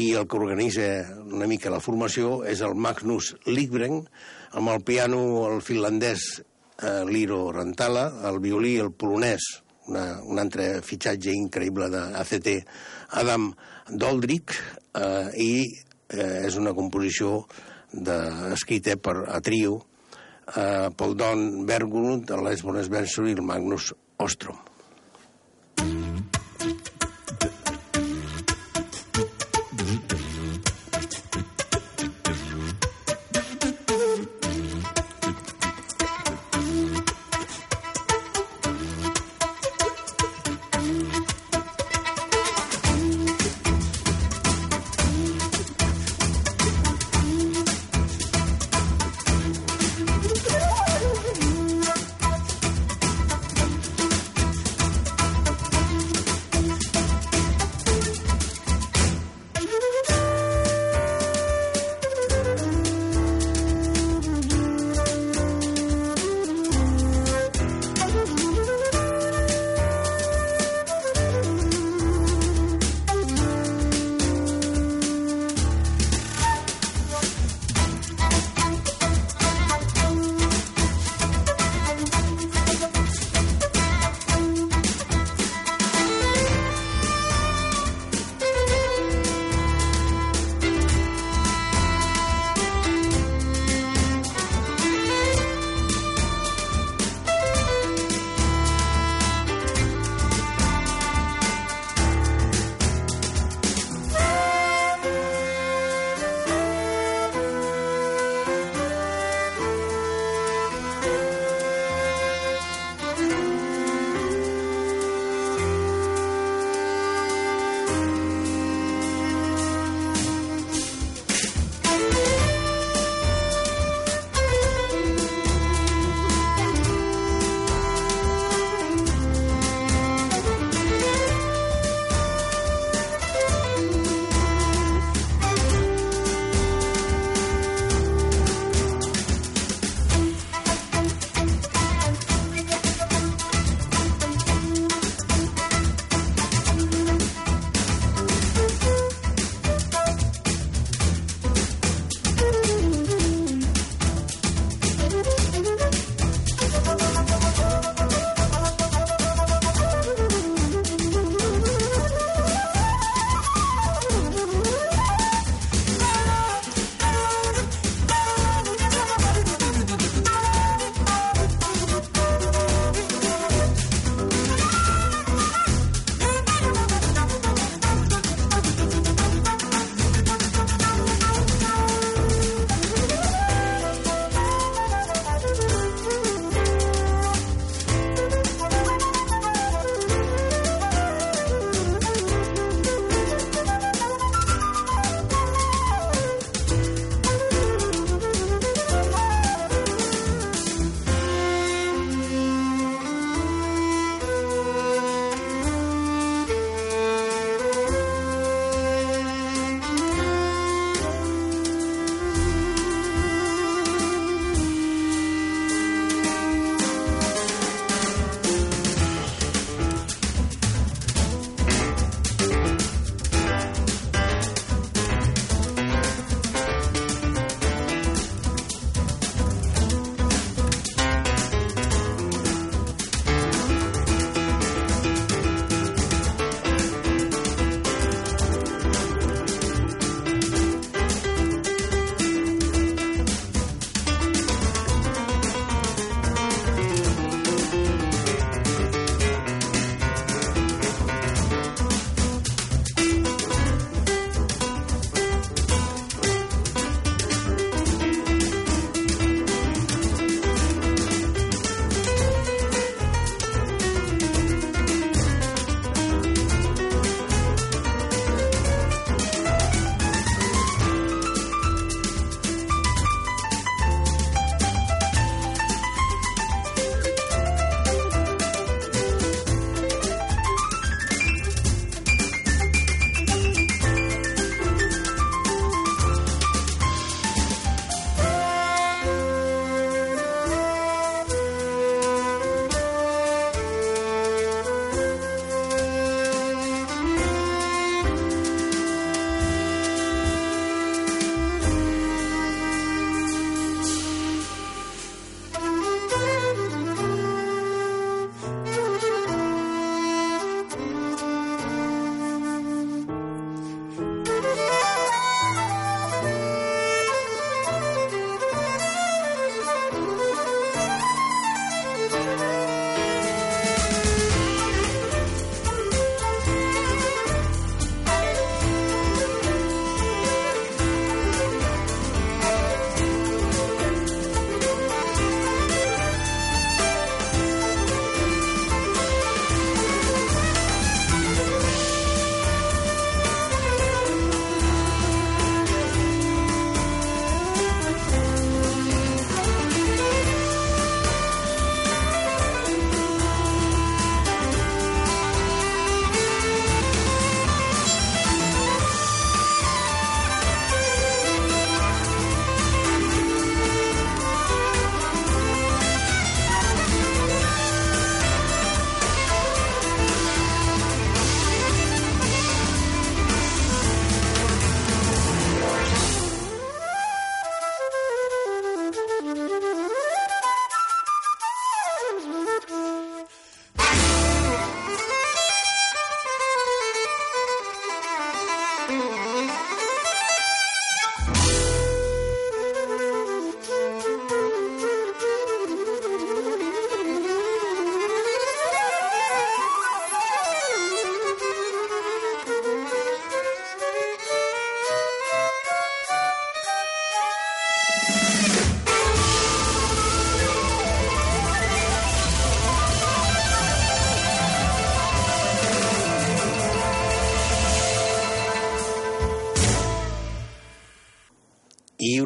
i 0.00 0.12
el 0.18 0.26
que 0.26 0.38
organitza 0.38 0.86
una 1.22 1.46
mica 1.50 1.72
la 1.72 1.82
formació 1.82 2.40
és 2.48 2.62
el 2.66 2.74
Magnus 2.74 3.34
Ligbren, 3.46 4.02
amb 4.58 4.72
el 4.72 4.82
piano 4.86 5.20
el 5.50 5.62
finlandès 5.62 6.26
eh, 6.40 7.04
Liro 7.08 7.52
Rantala, 7.52 8.08
el 8.30 8.40
violí 8.42 8.76
el 8.82 8.92
polonès, 8.92 9.46
una, 9.88 10.04
un 10.24 10.40
altre 10.40 10.80
fitxatge 10.82 11.34
increïble 11.36 11.90
d'ACT, 11.92 12.50
Adam 13.20 13.50
Doldrick, 13.90 14.54
eh, 14.98 15.30
i 15.38 15.52
eh, 16.08 16.46
és 16.48 16.58
una 16.60 16.74
composició 16.74 17.44
de, 17.92 18.18
escrita 18.54 18.96
per 18.96 19.20
a 19.30 19.40
trio, 19.44 19.80
eh, 20.56 20.90
pel 20.96 21.18
Don 21.18 21.64
Berglund, 21.68 22.30
el 22.30 22.46
Les 22.48 22.64
i 22.64 23.34
el 23.34 23.42
Magnus 23.42 23.92
Ostrom. 24.18 24.73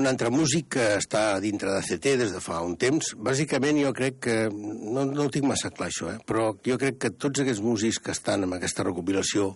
Un 0.09 0.15
altre 0.15 0.31
músic 0.33 0.71
que 0.73 0.85
està 0.97 1.37
dintre 1.45 1.69
de 1.75 1.83
CT 1.85 2.15
des 2.17 2.31
de 2.33 2.41
fa 2.41 2.63
un 2.65 2.79
temps. 2.81 3.11
Bàsicament 3.21 3.77
jo 3.83 3.93
crec 3.93 4.23
que, 4.25 4.37
no, 4.49 5.05
no 5.05 5.27
ho 5.27 5.33
tinc 5.33 5.45
massa 5.45 5.69
clar 5.75 5.91
això, 5.91 6.09
eh? 6.15 6.21
però 6.25 6.55
jo 6.65 6.79
crec 6.81 6.97
que 7.03 7.11
tots 7.13 7.43
aquests 7.43 7.61
músics 7.61 8.01
que 8.01 8.15
estan 8.17 8.47
en 8.47 8.55
aquesta 8.57 8.87
recopilació 8.89 9.51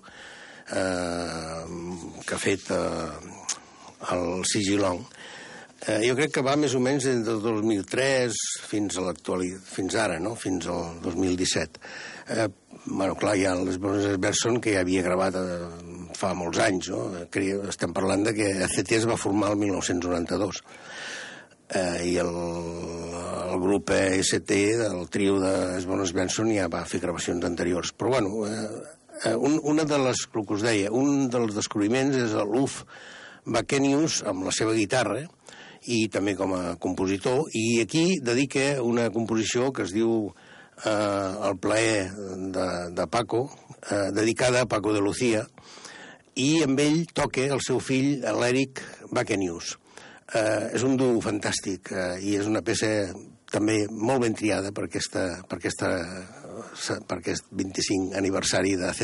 eh, 0.76 1.62
que 2.26 2.36
ha 2.36 2.42
fet 2.42 2.68
eh, 2.68 3.32
el 4.12 4.44
Sigilong, 4.50 5.00
eh, 5.86 6.02
jo 6.04 6.18
crec 6.20 6.36
que 6.36 6.44
va 6.44 6.58
més 6.60 6.76
o 6.76 6.84
menys 6.84 7.08
des 7.08 7.24
del 7.24 7.40
2003 7.40 8.36
fins 8.68 9.00
a 9.00 9.06
l'actualitat, 9.08 9.64
fins 9.72 9.96
ara, 10.04 10.20
no? 10.20 10.34
fins 10.36 10.68
al 10.68 11.00
2017. 11.06 11.80
Eh, 12.36 12.50
bueno, 12.84 13.16
clar, 13.16 13.38
hi 13.40 13.48
ha 13.48 13.56
les 13.56 13.80
Bones 13.80 14.20
Berson 14.20 14.60
que 14.60 14.76
ja 14.76 14.84
havia 14.84 15.08
gravat 15.08 15.40
eh, 15.40 15.91
fa 16.22 16.32
molts 16.38 16.62
anys, 16.62 16.90
no? 16.94 17.04
Estem 17.70 17.94
parlant 17.96 18.24
de 18.28 18.35
que 18.37 18.48
ACT 18.66 18.96
es 19.00 19.08
va 19.11 19.18
formar 19.20 19.52
el 19.52 19.61
1992 19.61 20.62
eh, 21.74 22.02
i 22.12 22.16
el, 22.22 22.32
el 23.52 23.61
grup 23.62 23.92
ST 23.92 24.58
del 24.82 25.08
trio 25.11 25.38
de 25.42 25.80
Bones 25.88 26.14
Benson 26.16 26.52
ja 26.54 26.70
va 26.72 26.85
fer 26.88 27.02
gravacions 27.02 27.44
anteriors. 27.48 27.92
Però, 27.96 28.14
bueno, 28.14 28.46
eh, 28.46 28.68
eh, 29.24 29.35
un, 29.35 29.58
una 29.62 29.87
de 29.88 29.98
les, 30.06 30.26
el 30.28 30.46
que 30.46 30.58
us 30.58 30.64
deia, 30.66 30.92
un 30.92 31.28
dels 31.32 31.56
descobriments 31.58 32.18
és 32.20 32.37
l'Uf 32.48 32.82
Bacenius 33.44 34.22
amb 34.28 34.46
la 34.46 34.54
seva 34.54 34.76
guitarra 34.76 35.24
i 35.90 36.06
també 36.14 36.37
com 36.38 36.52
a 36.54 36.76
compositor, 36.78 37.48
i 37.58 37.82
aquí 37.82 38.20
dedica 38.22 38.76
una 38.87 39.08
composició 39.11 39.72
que 39.74 39.82
es 39.82 39.94
diu 39.94 40.30
eh, 40.85 41.48
El 41.48 41.58
plaer 41.58 42.12
de, 42.54 42.68
de 42.94 43.06
Paco, 43.11 43.48
eh, 43.90 44.11
dedicada 44.14 44.62
a 44.62 44.68
Paco 44.70 44.92
de 44.94 45.00
Lucía, 45.00 45.42
i 46.40 46.62
amb 46.64 46.80
ell 46.80 47.04
toca 47.12 47.44
el 47.52 47.60
seu 47.64 47.80
fill, 47.82 48.22
l'Eric 48.40 48.80
Bacenius. 49.12 49.76
Eh, 50.32 50.72
és 50.78 50.84
un 50.86 50.96
duo 50.96 51.20
fantàstic 51.20 51.92
eh, 51.92 52.16
i 52.24 52.36
és 52.40 52.48
una 52.48 52.62
peça 52.64 52.88
també 53.52 53.82
molt 53.90 54.24
ben 54.24 54.34
triada 54.34 54.72
per, 54.72 54.86
aquesta, 54.88 55.26
per, 55.48 55.58
aquesta, 55.60 55.90
per 57.04 57.18
aquest 57.18 57.52
25 57.52 58.16
aniversari 58.16 58.78
de 58.80 58.94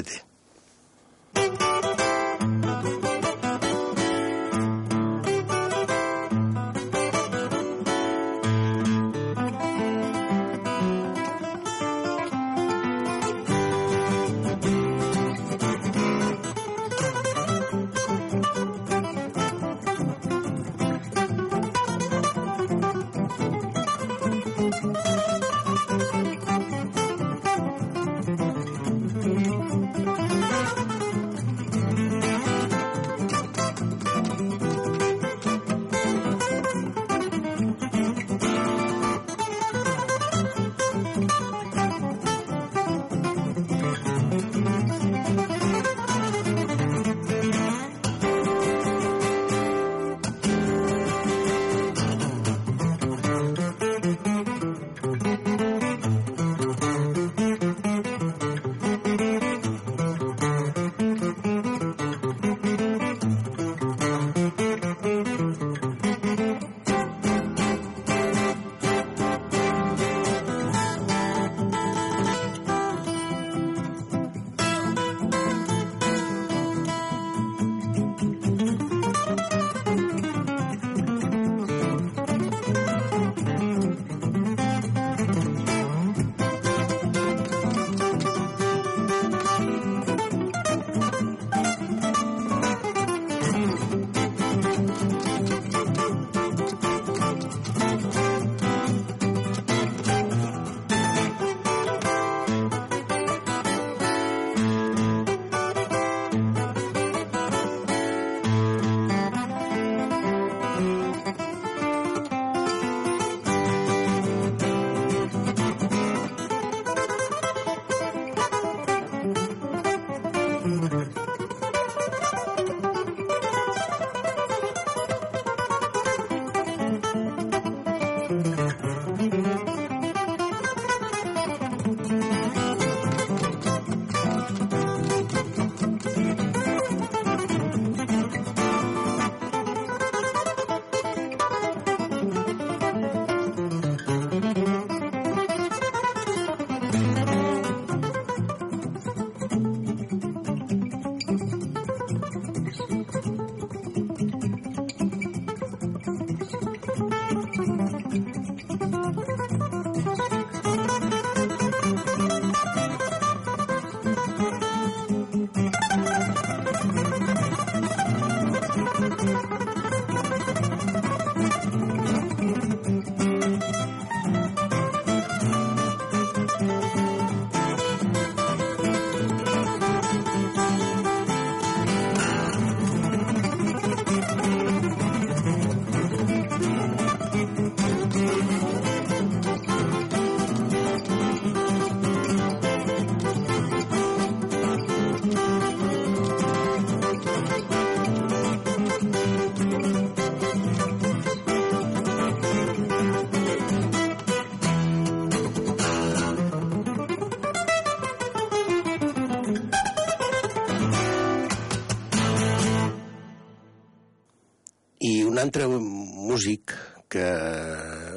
CT. 214.99 215.27
un 215.27 215.39
altre 215.39 215.67
músic 215.69 216.75
que 217.09 217.25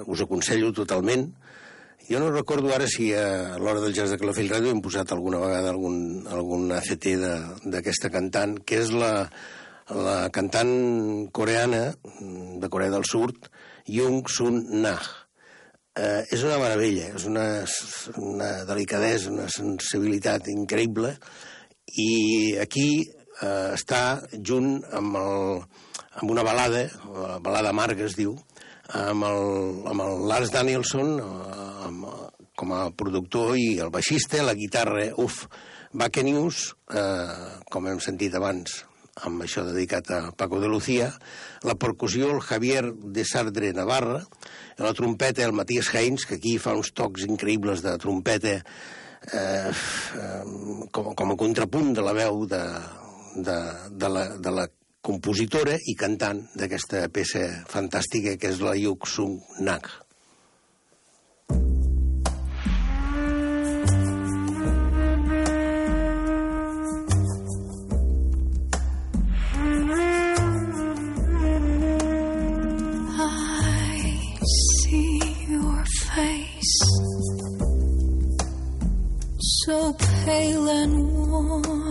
us 0.05 0.21
aconsello 0.21 0.73
totalment, 0.73 1.29
jo 2.09 2.19
no 2.19 2.31
recordo 2.31 2.73
ara 2.73 2.87
si 2.89 3.13
a 3.13 3.57
l'hora 3.57 3.79
del 3.79 3.93
jazz 3.93 4.11
de 4.11 4.17
Calafell 4.19 4.49
Ràdio 4.51 4.73
hem 4.73 4.81
posat 4.81 5.11
alguna 5.13 5.39
vegada 5.39 5.69
algun, 5.69 6.25
algun 6.27 6.71
ACT 6.75 7.07
d'aquesta 7.71 8.09
cantant, 8.09 8.57
que 8.65 8.81
és 8.81 8.91
la, 8.91 9.29
la 9.95 10.29
cantant 10.33 11.29
coreana 11.31 11.93
de 12.19 12.69
Corea 12.69 12.91
del 12.91 13.05
Sud, 13.05 13.47
Jung 13.87 14.27
Sun 14.27 14.65
Nah. 14.81 14.99
Eh, 15.95 16.23
és 16.31 16.43
una 16.43 16.57
meravella, 16.57 17.11
és 17.15 17.25
una, 17.27 17.45
una 18.17 18.63
delicadesa, 18.67 19.31
una 19.31 19.47
sensibilitat 19.51 20.47
increïble, 20.47 21.13
i 21.99 22.55
aquí 22.63 23.03
eh, 23.05 23.71
està 23.75 24.21
junt 24.39 24.81
amb, 24.95 25.17
el, 25.19 25.63
amb 26.19 26.31
una 26.31 26.43
balada, 26.43 26.85
la 27.15 27.39
balada 27.39 27.71
amarga 27.71 28.05
es 28.05 28.17
diu, 28.19 28.35
amb 28.91 29.23
el, 29.23 29.43
amb 29.87 30.03
el 30.03 30.27
Lars 30.27 30.51
Danielson 30.51 31.17
eh, 31.21 31.25
amb, 31.87 32.07
com 32.59 32.73
a 32.75 32.85
productor 32.91 33.55
i 33.57 33.79
el 33.81 33.91
baixista, 33.93 34.43
la 34.43 34.57
guitarra, 34.57 35.07
uf, 35.17 35.45
News, 35.91 36.75
eh, 36.93 37.59
com 37.71 37.87
hem 37.87 37.99
sentit 37.99 38.35
abans, 38.35 38.83
amb 39.27 39.43
això 39.43 39.63
dedicat 39.67 40.11
a 40.11 40.19
Paco 40.31 40.59
de 40.61 40.69
Lucía, 40.71 41.11
la 41.67 41.75
percussió, 41.75 42.29
el 42.31 42.41
Javier 42.41 42.93
de 42.93 43.25
Sardre 43.25 43.73
Navarra, 43.73 44.21
la 44.77 44.93
trompeta, 44.93 45.43
el 45.43 45.53
Matías 45.53 45.93
Heinz, 45.93 46.25
que 46.25 46.39
aquí 46.39 46.57
fa 46.57 46.75
uns 46.77 46.93
tocs 46.95 47.27
increïbles 47.27 47.83
de 47.83 47.97
trompeta 47.99 48.61
eh, 49.33 49.71
com, 50.91 51.13
com 51.13 51.33
a 51.33 51.37
contrapunt 51.37 51.93
de 51.93 52.05
la 52.05 52.15
veu 52.15 52.45
de, 52.47 52.63
de, 53.35 53.57
de, 53.91 54.09
la, 54.09 54.25
de 54.37 54.55
la 54.55 54.67
compositora 55.01 55.75
i 55.89 55.95
cantant 55.97 56.43
d'aquesta 56.57 57.07
peça 57.09 57.43
fantàstica 57.73 58.37
que 58.37 58.53
és 58.53 58.61
la 58.61 58.77
Yuk 58.77 59.09
Sung 59.09 59.41
Nag. 59.65 59.89
so 79.65 79.93
pale 79.93 80.69
and 80.69 80.97
worn 81.13 81.90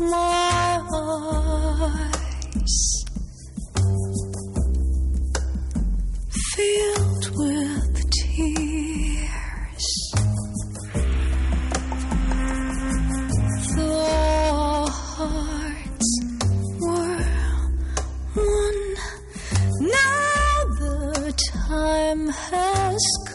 my 0.00 0.80
eyes 0.94 2.76
filled 6.54 7.26
with 7.36 8.10
tears. 8.10 9.88
The 13.74 14.86
hearts 15.16 16.10
were 16.80 17.24
one. 18.34 18.84
Now 19.80 20.54
the 20.78 21.34
time 21.66 22.28
has 22.28 23.02
una 23.10 23.27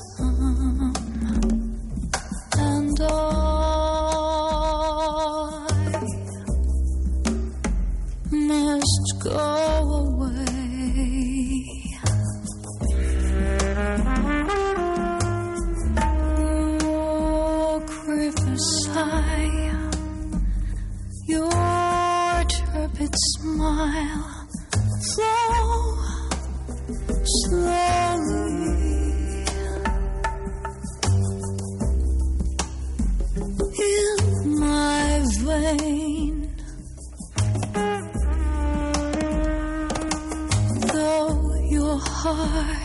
more. 42.36 42.82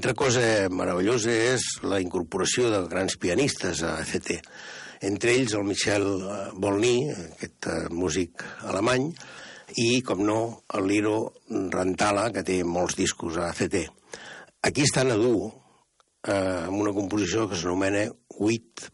Altra 0.00 0.14
cosa 0.16 0.42
meravellosa 0.72 1.28
és 1.28 1.64
la 1.84 1.98
incorporació 2.00 2.70
de 2.72 2.78
grans 2.88 3.18
pianistes 3.20 3.82
a 3.84 3.98
CT. 4.08 4.38
Entre 5.04 5.34
ells 5.36 5.52
el 5.58 5.66
Michel 5.68 6.06
Volny, 6.56 7.10
aquest 7.34 7.68
uh, 7.68 7.74
músic 7.92 8.40
alemany, 8.64 9.10
i, 9.76 10.00
com 10.00 10.22
no, 10.24 10.38
el 10.78 10.88
Liro 10.88 11.16
Rantala, 11.74 12.30
que 12.32 12.46
té 12.48 12.62
molts 12.64 12.96
discos 12.96 13.36
a 13.36 13.50
CT. 13.52 13.84
Aquí 14.70 14.88
estan 14.88 15.12
a 15.12 15.18
dur 15.20 15.50
eh, 15.50 16.32
amb 16.32 16.80
una 16.80 16.96
composició 16.96 17.44
que 17.50 17.60
s'anomena 17.60 18.08
Huit 18.40 18.88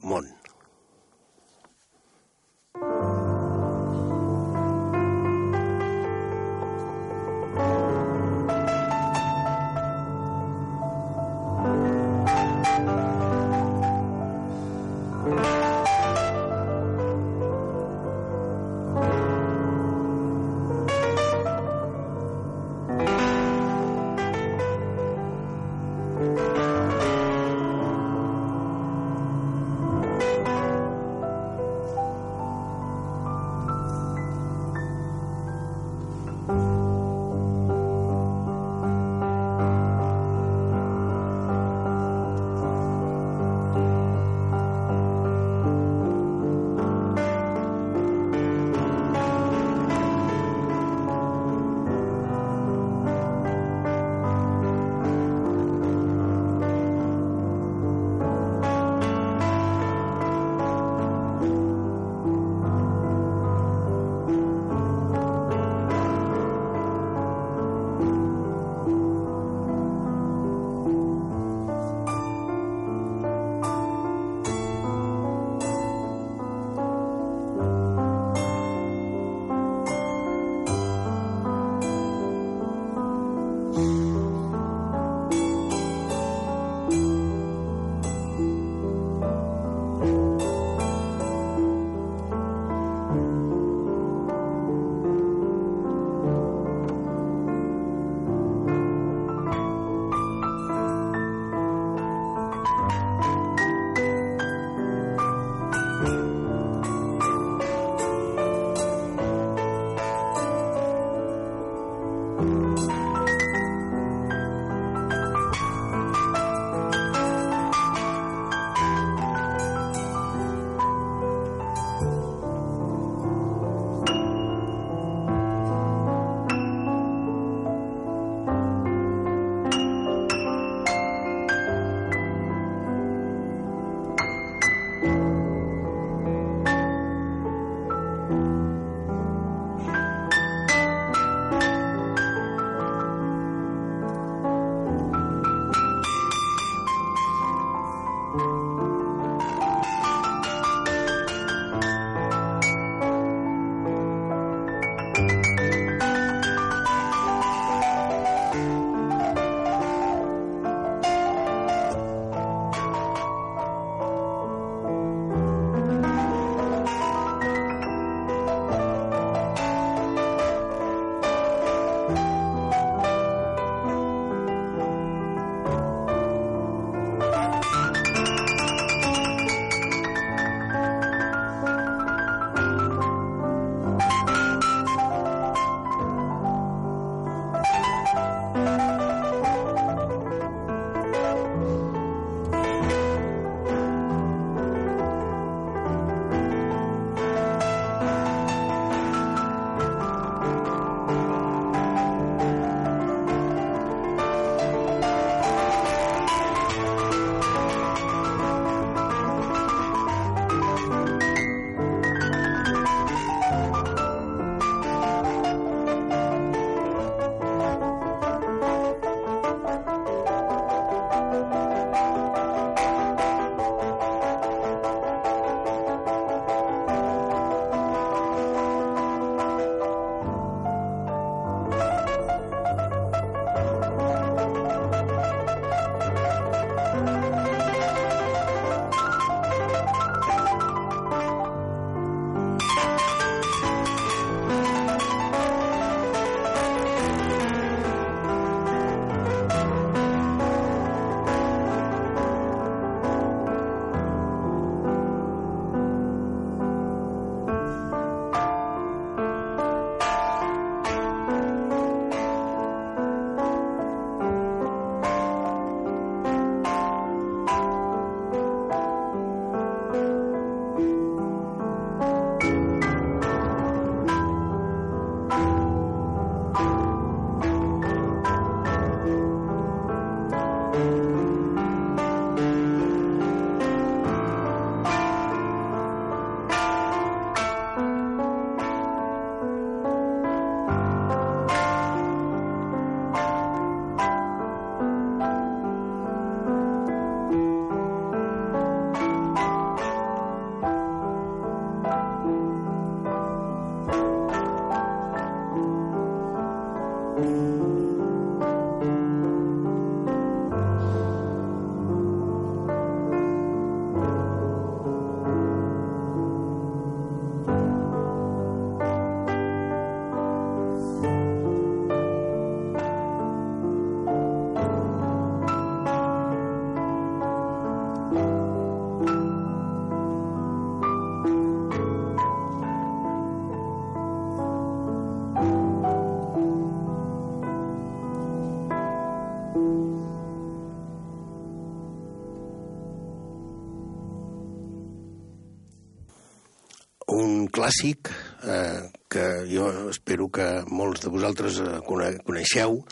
Món. 347.07 347.37
clàssic 347.57 348.11
eh, 348.45 348.91
que 349.09 349.25
jo 349.49 349.67
espero 349.91 350.29
que 350.29 350.47
molts 350.69 351.05
de 351.05 351.13
vosaltres 351.13 351.61
eh, 351.63 351.79
cone 351.87 352.13
coneixeu, 352.27 352.83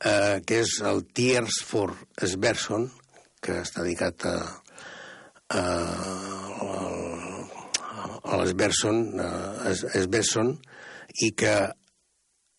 eh, 0.00 0.40
que 0.46 0.62
és 0.64 0.76
el 0.90 1.04
Tears 1.16 1.60
for 1.64 1.94
Sverson, 2.18 2.88
que 3.40 3.60
està 3.62 3.84
dedicat 3.84 4.26
a, 4.26 4.36
a, 5.54 5.62
a 8.24 8.40
l'Sverson, 8.40 9.02
a 9.22 9.74
Sverson, 9.76 10.56
i 11.22 11.30
que 11.38 11.54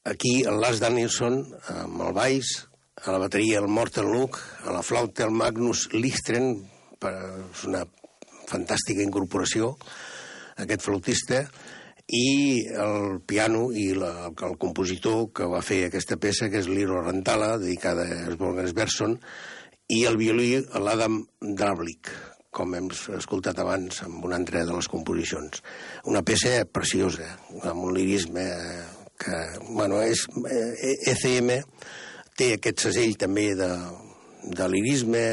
aquí 0.08 0.34
el 0.48 0.62
Lars 0.64 0.80
Danielson, 0.80 1.42
amb 1.74 2.08
el 2.08 2.16
baix, 2.16 2.54
a 3.04 3.14
la 3.14 3.22
bateria 3.22 3.60
el 3.60 3.68
Morten 3.68 4.08
Luke, 4.08 4.40
a 4.64 4.74
la 4.74 4.86
flauta 4.86 5.28
el 5.28 5.36
Magnus 5.36 5.90
Listren, 5.94 6.54
per, 7.02 7.14
és 7.52 7.66
una 7.68 7.84
fantàstica 8.48 9.04
incorporació, 9.04 9.76
aquest 10.64 10.86
flautista, 10.86 11.44
i 12.08 12.64
el 12.72 13.20
piano 13.28 13.68
i 13.76 13.90
la, 13.98 14.30
el 14.32 14.56
compositor 14.62 15.28
que 15.36 15.48
va 15.52 15.62
fer 15.66 15.84
aquesta 15.88 16.16
peça, 16.22 16.48
que 16.50 16.62
és 16.62 16.70
Liro 16.72 17.02
Rantala, 17.02 17.58
dedicada 17.60 18.08
a 18.08 18.32
Sborgen 18.32 18.70
Sverson, 18.72 19.18
i 19.92 20.04
el 20.08 20.18
violí 20.20 20.54
l'Adam 20.80 21.22
Dravlik, 21.42 22.12
com 22.52 22.74
hem 22.76 22.88
escoltat 23.18 23.60
abans 23.60 24.02
amb 24.06 24.24
una 24.26 24.40
altra 24.40 24.64
de 24.66 24.76
les 24.76 24.88
composicions. 24.92 25.62
Una 26.08 26.24
peça 26.26 26.64
preciosa, 26.72 27.28
amb 27.64 27.90
un 27.90 27.94
lirisme 27.96 28.48
que, 29.20 29.38
bueno, 29.70 30.02
és 30.02 30.26
ECM, 31.12 31.54
té 32.38 32.54
aquest 32.56 32.88
segell 32.88 33.16
també 33.20 33.50
de, 33.58 33.70
de 34.44 34.68
lirisme 34.72 35.24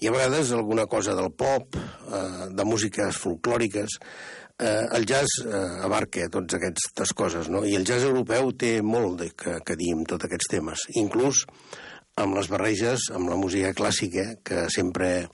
i 0.00 0.08
a 0.08 0.14
vegades 0.14 0.52
alguna 0.52 0.86
cosa 0.86 1.16
del 1.18 1.32
pop, 1.32 1.76
eh, 1.76 2.50
de 2.54 2.66
músiques 2.68 3.18
folclòriques. 3.18 3.98
Eh, 4.60 4.86
el 4.92 5.06
jazz 5.08 5.38
eh, 5.46 5.58
abarca 5.86 6.26
totes 6.28 6.58
aquestes 6.58 7.14
coses, 7.16 7.48
no? 7.48 7.62
I 7.64 7.78
el 7.78 7.86
jazz 7.88 8.04
europeu 8.04 8.50
té 8.52 8.74
molt 8.84 9.22
de, 9.22 9.30
que, 9.32 9.56
que 9.64 9.76
dir 9.80 9.94
amb 9.96 10.08
tots 10.10 10.26
aquests 10.28 10.50
temes, 10.52 10.84
inclús 11.00 11.46
amb 12.20 12.36
les 12.36 12.50
barreges, 12.52 13.06
amb 13.16 13.32
la 13.32 13.38
música 13.40 13.72
clàssica, 13.76 14.34
que 14.44 14.66
sempre... 14.72 15.30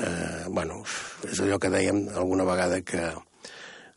Eh, 0.00 0.44
bueno, 0.48 0.78
és 1.28 1.40
allò 1.42 1.58
que 1.60 1.68
dèiem 1.72 2.06
alguna 2.16 2.44
vegada 2.48 2.78
que 2.86 3.08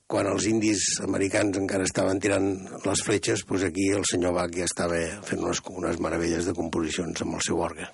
quan 0.09 0.28
els 0.30 0.47
indis 0.49 0.84
americans 1.05 1.59
encara 1.59 1.88
estaven 1.88 2.20
tirant 2.24 2.47
les 2.86 3.03
fletxes, 3.05 3.43
doncs 3.47 3.68
aquí 3.68 3.89
el 3.95 4.03
senyor 4.09 4.36
Bach 4.36 4.51
ja 4.55 4.68
estava 4.68 4.99
fent 5.28 5.43
unes, 5.43 5.61
unes 5.72 5.99
meravelles 6.03 6.47
de 6.49 6.55
composicions 6.57 7.24
amb 7.24 7.39
el 7.39 7.43
seu 7.45 7.61
òrgan. 7.64 7.91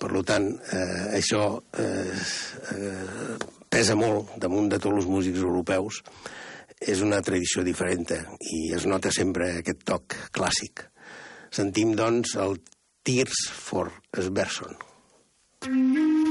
Per 0.00 0.24
tant, 0.24 0.46
eh, 0.72 1.16
això 1.20 1.44
eh, 1.76 2.20
eh, 2.72 3.59
pesa 3.70 3.96
molt 3.96 4.34
damunt 4.42 4.68
de 4.72 4.78
tots 4.82 5.02
els 5.02 5.08
músics 5.10 5.40
europeus. 5.40 6.02
És 6.80 7.02
una 7.04 7.20
tradició 7.20 7.62
diferent 7.62 8.08
i 8.40 8.60
es 8.76 8.86
nota 8.88 9.12
sempre 9.12 9.50
aquest 9.60 9.84
toc 9.84 10.16
clàssic. 10.32 10.86
Sentim, 11.52 11.94
doncs, 11.98 12.36
el 12.40 12.58
Tears 13.04 13.46
for 13.52 13.92
Sverson. 14.16 14.76
Mm 15.68 15.94
-hmm. 15.94 16.29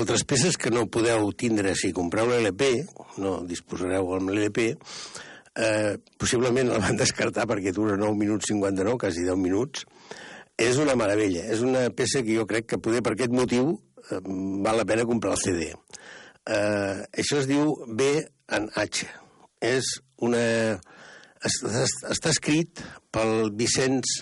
Altres 0.00 0.24
peces 0.24 0.56
que 0.56 0.72
no 0.72 0.88
podeu 0.92 1.30
tindre 1.36 1.74
si 1.78 1.92
compreu 1.96 2.30
l'LP, 2.30 2.70
no 3.22 3.40
disposareu 3.48 4.14
amb 4.16 4.32
l'LP, 4.32 4.70
eh, 5.60 5.94
possiblement 6.18 6.72
la 6.72 6.80
van 6.82 6.98
descartar 6.98 7.46
perquè 7.50 7.74
dura 7.76 7.98
9 8.00 8.16
minuts 8.18 8.50
59, 8.50 8.98
quasi 8.98 9.26
10 9.26 9.38
minuts, 9.40 9.84
és 10.60 10.80
una 10.80 10.96
meravella. 10.98 11.44
És 11.52 11.64
una 11.64 11.88
peça 11.96 12.24
que 12.24 12.36
jo 12.36 12.46
crec 12.48 12.68
que 12.72 12.80
poder 12.82 13.02
per 13.04 13.14
aquest 13.16 13.34
motiu 13.34 13.74
eh, 14.10 14.20
val 14.64 14.80
la 14.80 14.86
pena 14.88 15.08
comprar 15.08 15.36
el 15.36 15.42
CD. 15.42 15.70
Eh, 15.70 16.96
això 17.22 17.40
es 17.40 17.48
diu 17.50 17.76
B 17.86 18.12
en 18.56 18.70
H. 18.74 19.06
És 19.60 19.98
una... 20.24 20.80
Està, 21.40 21.86
està 22.12 22.32
escrit 22.34 22.82
pel 23.08 23.48
Vicenç 23.56 24.18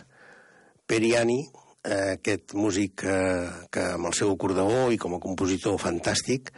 Periani, 0.87 1.41
eh, 1.89 2.18
aquest 2.18 2.55
músic 2.59 3.05
eh, 3.09 3.49
que 3.72 3.84
amb 3.97 4.11
el 4.11 4.16
seu 4.16 4.32
acordeó 4.34 4.89
i 4.93 5.01
com 5.01 5.16
a 5.16 5.22
compositor 5.22 5.78
fantàstic. 5.80 6.53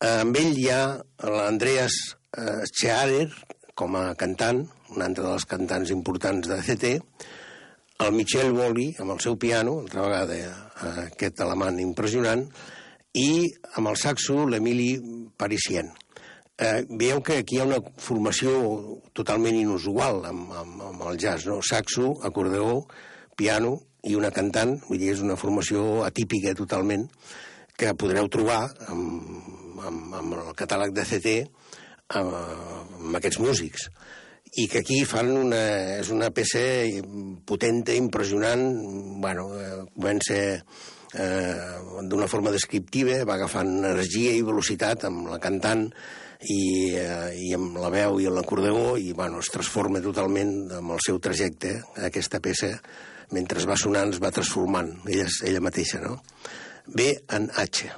Eh, 0.00 0.20
amb 0.24 0.36
ell 0.40 0.56
hi 0.56 0.68
ha 0.72 0.82
l'Andreas 1.28 1.96
eh, 2.36 2.64
Schearer 2.72 3.28
com 3.80 3.96
a 3.96 4.10
cantant, 4.18 4.64
un 4.92 5.04
altre 5.04 5.24
dels 5.24 5.46
cantants 5.48 5.92
importants 5.94 6.48
de 6.50 6.58
CT, 6.66 6.96
el 8.00 8.12
Michel 8.16 8.52
Boli 8.56 8.90
amb 9.00 9.14
el 9.14 9.20
seu 9.24 9.36
piano, 9.40 9.78
altra 9.84 10.04
vegada 10.04 10.36
eh, 10.36 11.06
aquest 11.06 11.40
alemany 11.44 11.82
impressionant, 11.84 12.46
i 13.16 13.48
amb 13.76 13.90
el 13.90 13.98
saxo 13.98 14.44
l'Emili 14.48 14.92
Parisien. 15.36 15.90
Eh, 16.60 16.84
veieu 16.88 17.22
que 17.24 17.38
aquí 17.40 17.56
hi 17.56 17.62
ha 17.62 17.68
una 17.68 17.80
formació 18.04 18.52
totalment 19.16 19.56
inusual 19.56 20.20
amb, 20.28 20.52
amb, 20.60 20.82
amb 20.90 21.06
el 21.08 21.16
jazz, 21.20 21.48
no? 21.48 21.62
Saxo, 21.64 22.12
acordeó, 22.28 22.82
piano 23.36 23.78
i 24.08 24.16
una 24.16 24.32
cantant, 24.34 24.76
vull 24.88 25.00
dir, 25.00 25.12
és 25.14 25.22
una 25.24 25.38
formació 25.40 26.04
atípica 26.06 26.54
totalment, 26.56 27.08
que 27.80 27.94
podreu 27.96 28.28
trobar 28.28 28.62
amb, 28.92 29.42
amb, 29.88 30.14
amb 30.20 30.38
el 30.40 30.54
catàleg 30.58 30.94
de 30.96 31.04
CT 31.08 31.36
amb, 32.20 32.34
amb 33.00 33.20
aquests 33.20 33.40
músics. 33.40 33.90
I 34.60 34.66
que 34.66 34.80
aquí 34.82 35.04
fan 35.06 35.30
una, 35.30 35.60
és 36.00 36.10
una 36.10 36.32
peça 36.34 36.60
potente, 37.46 37.94
impressionant, 37.94 38.64
bueno, 39.22 39.46
eh, 39.54 39.84
comença 39.94 40.40
eh, 41.14 41.54
d'una 42.10 42.26
forma 42.26 42.50
descriptiva, 42.50 43.20
va 43.28 43.36
agafant 43.38 43.70
energia 43.84 44.34
i 44.34 44.42
velocitat 44.46 45.06
amb 45.06 45.30
la 45.30 45.38
cantant 45.42 45.86
i, 46.40 46.96
eh, 46.96 47.30
i 47.36 47.52
amb 47.54 47.78
la 47.78 47.92
veu 47.92 48.18
i 48.20 48.26
l'acordeó 48.32 48.96
i 48.98 49.12
bueno, 49.12 49.38
es 49.44 49.52
transforma 49.52 50.02
totalment 50.02 50.72
amb 50.80 50.96
el 50.96 51.02
seu 51.04 51.20
trajecte 51.22 51.76
aquesta 52.10 52.40
peça 52.42 52.74
mentre 53.36 53.60
va 53.70 53.78
sonant 53.78 54.14
es 54.14 54.20
va 54.22 54.32
transformant 54.34 54.92
ella, 55.08 55.26
ella 55.46 55.64
mateixa, 55.64 56.02
no? 56.04 56.20
B 56.86 57.12
en 57.36 57.50
H. 57.56 57.90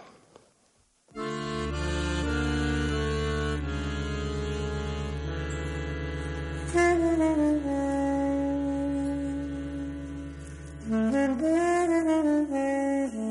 Thank 6.74 7.02
you. 13.14 13.21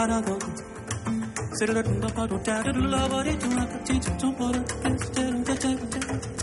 parado. 0.00 0.38
Será 1.58 1.74
la 1.74 1.82
tumba 1.82 2.08
para 2.08 2.26
dotar 2.26 2.64
de 2.64 2.88
la 2.88 3.06
varita, 3.06 3.46
la 3.48 3.68
catita, 3.68 4.16
tu 4.16 4.34
para, 4.34 4.64
te, 4.64 4.90
te, 5.14 5.24
te, 5.44 5.54
te, 5.54 5.76
te, 5.76 5.98
te, 5.98 6.39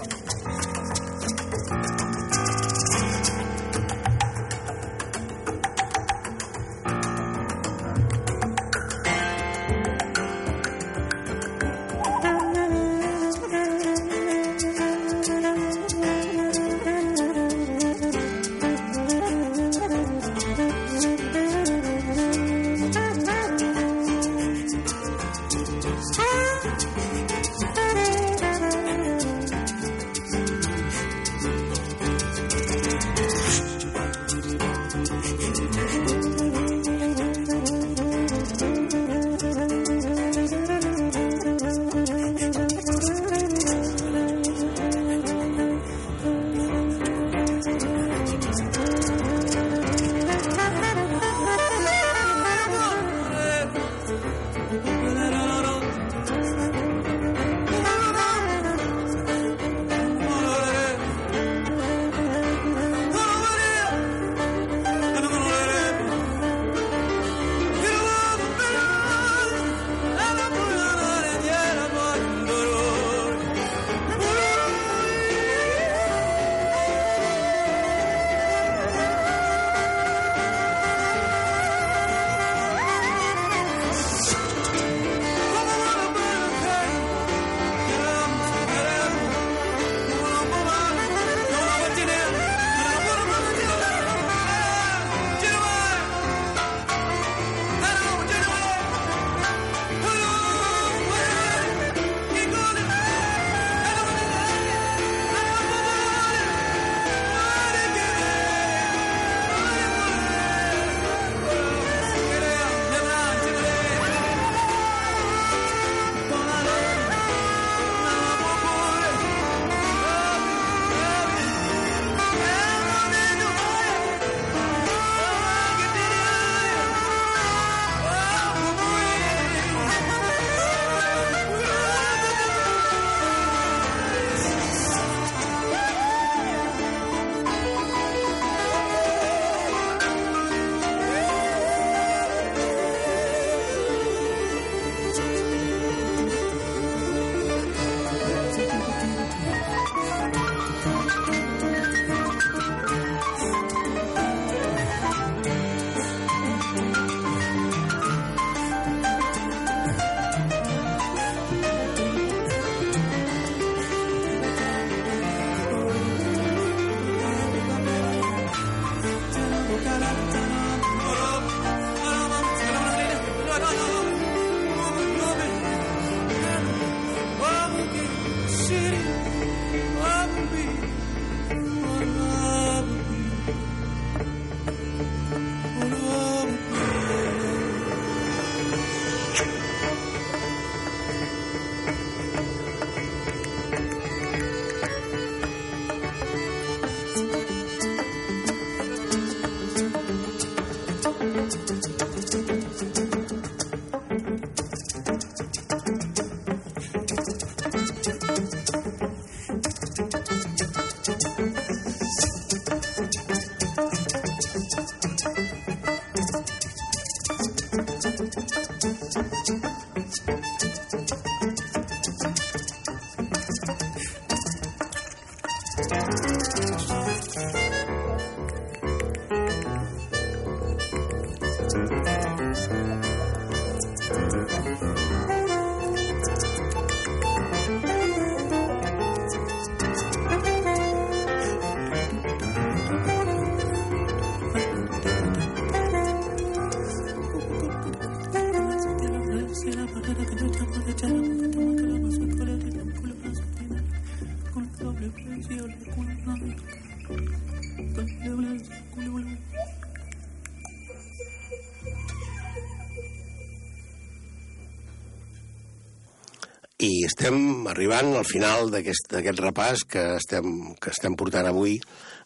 arribant 267.72 268.14
al 268.16 268.26
final 268.28 268.72
d'aquest 268.74 269.42
repàs 269.44 269.84
que 269.90 270.04
estem, 270.18 270.74
que 270.82 270.92
estem 270.94 271.16
portant 271.20 271.48
avui 271.50 271.78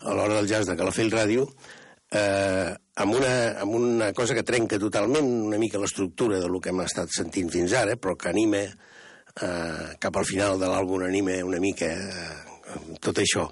a 0.02 0.16
l'hora 0.16 0.40
del 0.40 0.50
jazz 0.50 0.70
de 0.70 0.76
Calafell 0.80 1.12
Ràdio, 1.14 1.48
eh, 2.12 2.72
amb, 2.72 3.16
una, 3.16 3.34
amb 3.64 3.76
una 3.78 4.12
cosa 4.14 4.36
que 4.38 4.46
trenca 4.48 4.80
totalment 4.80 5.28
una 5.48 5.60
mica 5.62 5.82
l'estructura 5.82 6.40
del 6.42 6.60
que 6.62 6.74
hem 6.74 6.84
estat 6.86 7.14
sentint 7.16 7.52
fins 7.54 7.76
ara, 7.78 7.98
però 7.98 8.18
que 8.20 8.30
anima 8.30 8.66
eh, 8.66 9.88
cap 10.00 10.18
al 10.18 10.28
final 10.28 10.60
de 10.60 10.70
l'àlbum 10.70 11.08
anima 11.08 11.40
una 11.48 11.62
mica 11.64 11.90
eh, 11.90 12.84
tot 13.00 13.24
això. 13.24 13.48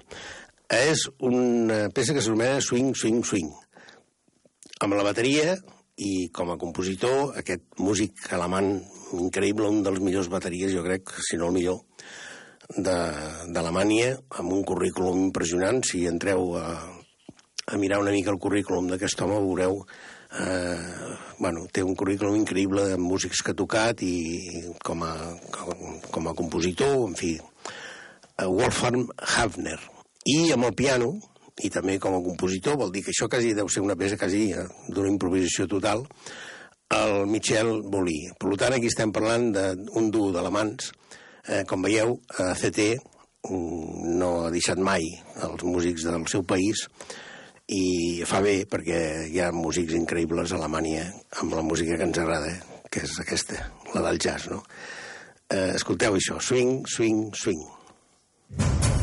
És 0.70 1.08
una 1.26 1.88
peça 1.94 2.14
que 2.14 2.22
s'anomena 2.22 2.60
Swing, 2.62 2.94
Swing, 2.94 3.24
Swing. 3.26 3.50
Amb 4.80 4.94
la 4.96 5.04
bateria 5.04 5.56
i 6.00 6.30
com 6.32 6.52
a 6.52 6.58
compositor, 6.60 7.34
aquest 7.40 7.66
músic 7.78 8.30
alemany 8.32 8.78
increïble, 9.18 9.68
un 9.68 9.82
dels 9.84 10.00
millors 10.00 10.30
bateries, 10.32 10.72
jo 10.72 10.84
crec, 10.86 11.12
si 11.26 11.38
no 11.38 11.50
el 11.50 11.56
millor, 11.58 11.82
d'Alemanya, 12.70 14.14
amb 14.38 14.54
un 14.54 14.62
currículum 14.64 15.18
impressionant. 15.26 15.82
Si 15.86 16.04
entreu 16.06 16.54
a, 16.60 16.66
a 17.66 17.78
mirar 17.80 18.00
una 18.02 18.14
mica 18.14 18.30
el 18.30 18.38
currículum 18.38 18.88
d'aquest 18.90 19.22
home, 19.24 19.40
veureu 19.42 19.80
eh, 20.38 21.16
bueno, 21.38 21.66
té 21.72 21.82
un 21.82 21.96
currículum 21.98 22.38
increïble 22.38 22.86
de 22.92 22.98
músics 23.00 23.42
que 23.42 23.54
ha 23.54 23.58
tocat 23.58 24.04
i 24.06 24.14
com 24.84 25.02
a, 25.02 25.14
com, 26.10 26.28
a 26.30 26.36
compositor, 26.38 26.94
en 27.08 27.16
fi, 27.18 27.34
uh, 27.40 28.46
Wolfgang 28.46 29.08
Hafner. 29.18 29.78
I 30.30 30.52
amb 30.54 30.68
el 30.68 30.76
piano, 30.76 31.14
i 31.64 31.70
també 31.72 31.98
com 32.00 32.16
a 32.16 32.22
compositor, 32.24 32.78
vol 32.80 32.92
dir 32.94 33.02
que 33.04 33.12
això 33.14 33.28
quasi 33.30 33.54
deu 33.56 33.68
ser 33.68 33.82
una 33.84 33.96
peça 33.98 34.18
quasi 34.20 34.50
eh, 34.52 34.66
d'una 34.88 35.12
improvisació 35.12 35.68
total, 35.70 36.04
el 36.90 37.26
Michel 37.30 37.80
Bolí. 37.86 38.18
Per 38.38 38.56
tant, 38.58 38.74
aquí 38.74 38.90
estem 38.90 39.12
parlant 39.14 39.50
d'un 39.54 40.10
duo 40.10 40.32
d'alemans. 40.34 40.90
Eh, 41.46 41.64
com 41.68 41.82
veieu, 41.86 42.16
a 42.38 42.52
CT 42.58 42.86
mm, 43.48 44.14
no 44.20 44.30
ha 44.44 44.52
deixat 44.52 44.80
mai 44.82 45.06
els 45.46 45.64
músics 45.64 46.04
del 46.08 46.26
seu 46.28 46.44
país 46.44 46.84
i 47.70 48.22
fa 48.26 48.40
bé 48.42 48.64
perquè 48.68 49.30
hi 49.30 49.38
ha 49.40 49.52
músics 49.54 49.94
increïbles 49.96 50.52
a 50.52 50.58
Alemanya 50.58 51.06
amb 51.40 51.54
la 51.54 51.62
música 51.62 51.96
que 51.96 52.08
ens 52.08 52.18
agrada, 52.18 52.52
que 52.90 53.04
és 53.06 53.18
aquesta, 53.22 53.62
la 53.94 54.04
del 54.08 54.18
jazz, 54.18 54.50
no? 54.50 54.64
Eh, 55.50 55.76
escolteu 55.78 56.18
això, 56.18 56.40
swing, 56.42 56.82
swing, 56.90 57.30
swing. 57.34 57.62
I 58.58 58.99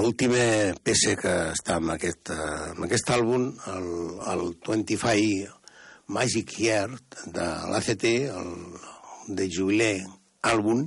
l'última 0.00 0.72
peça 0.82 1.14
que 1.20 1.32
està 1.52 1.76
en 1.78 1.92
aquest, 1.94 2.30
en 2.32 2.86
aquest 2.86 3.10
àlbum, 3.14 3.50
el, 3.74 3.88
el 4.32 4.44
25 4.64 5.52
Magic 6.14 6.58
Year 6.60 6.88
de 7.26 7.46
l'ACT, 7.70 8.04
el 8.32 8.50
de 9.38 9.48
Jubilee 9.48 10.02
àlbum, 10.44 10.84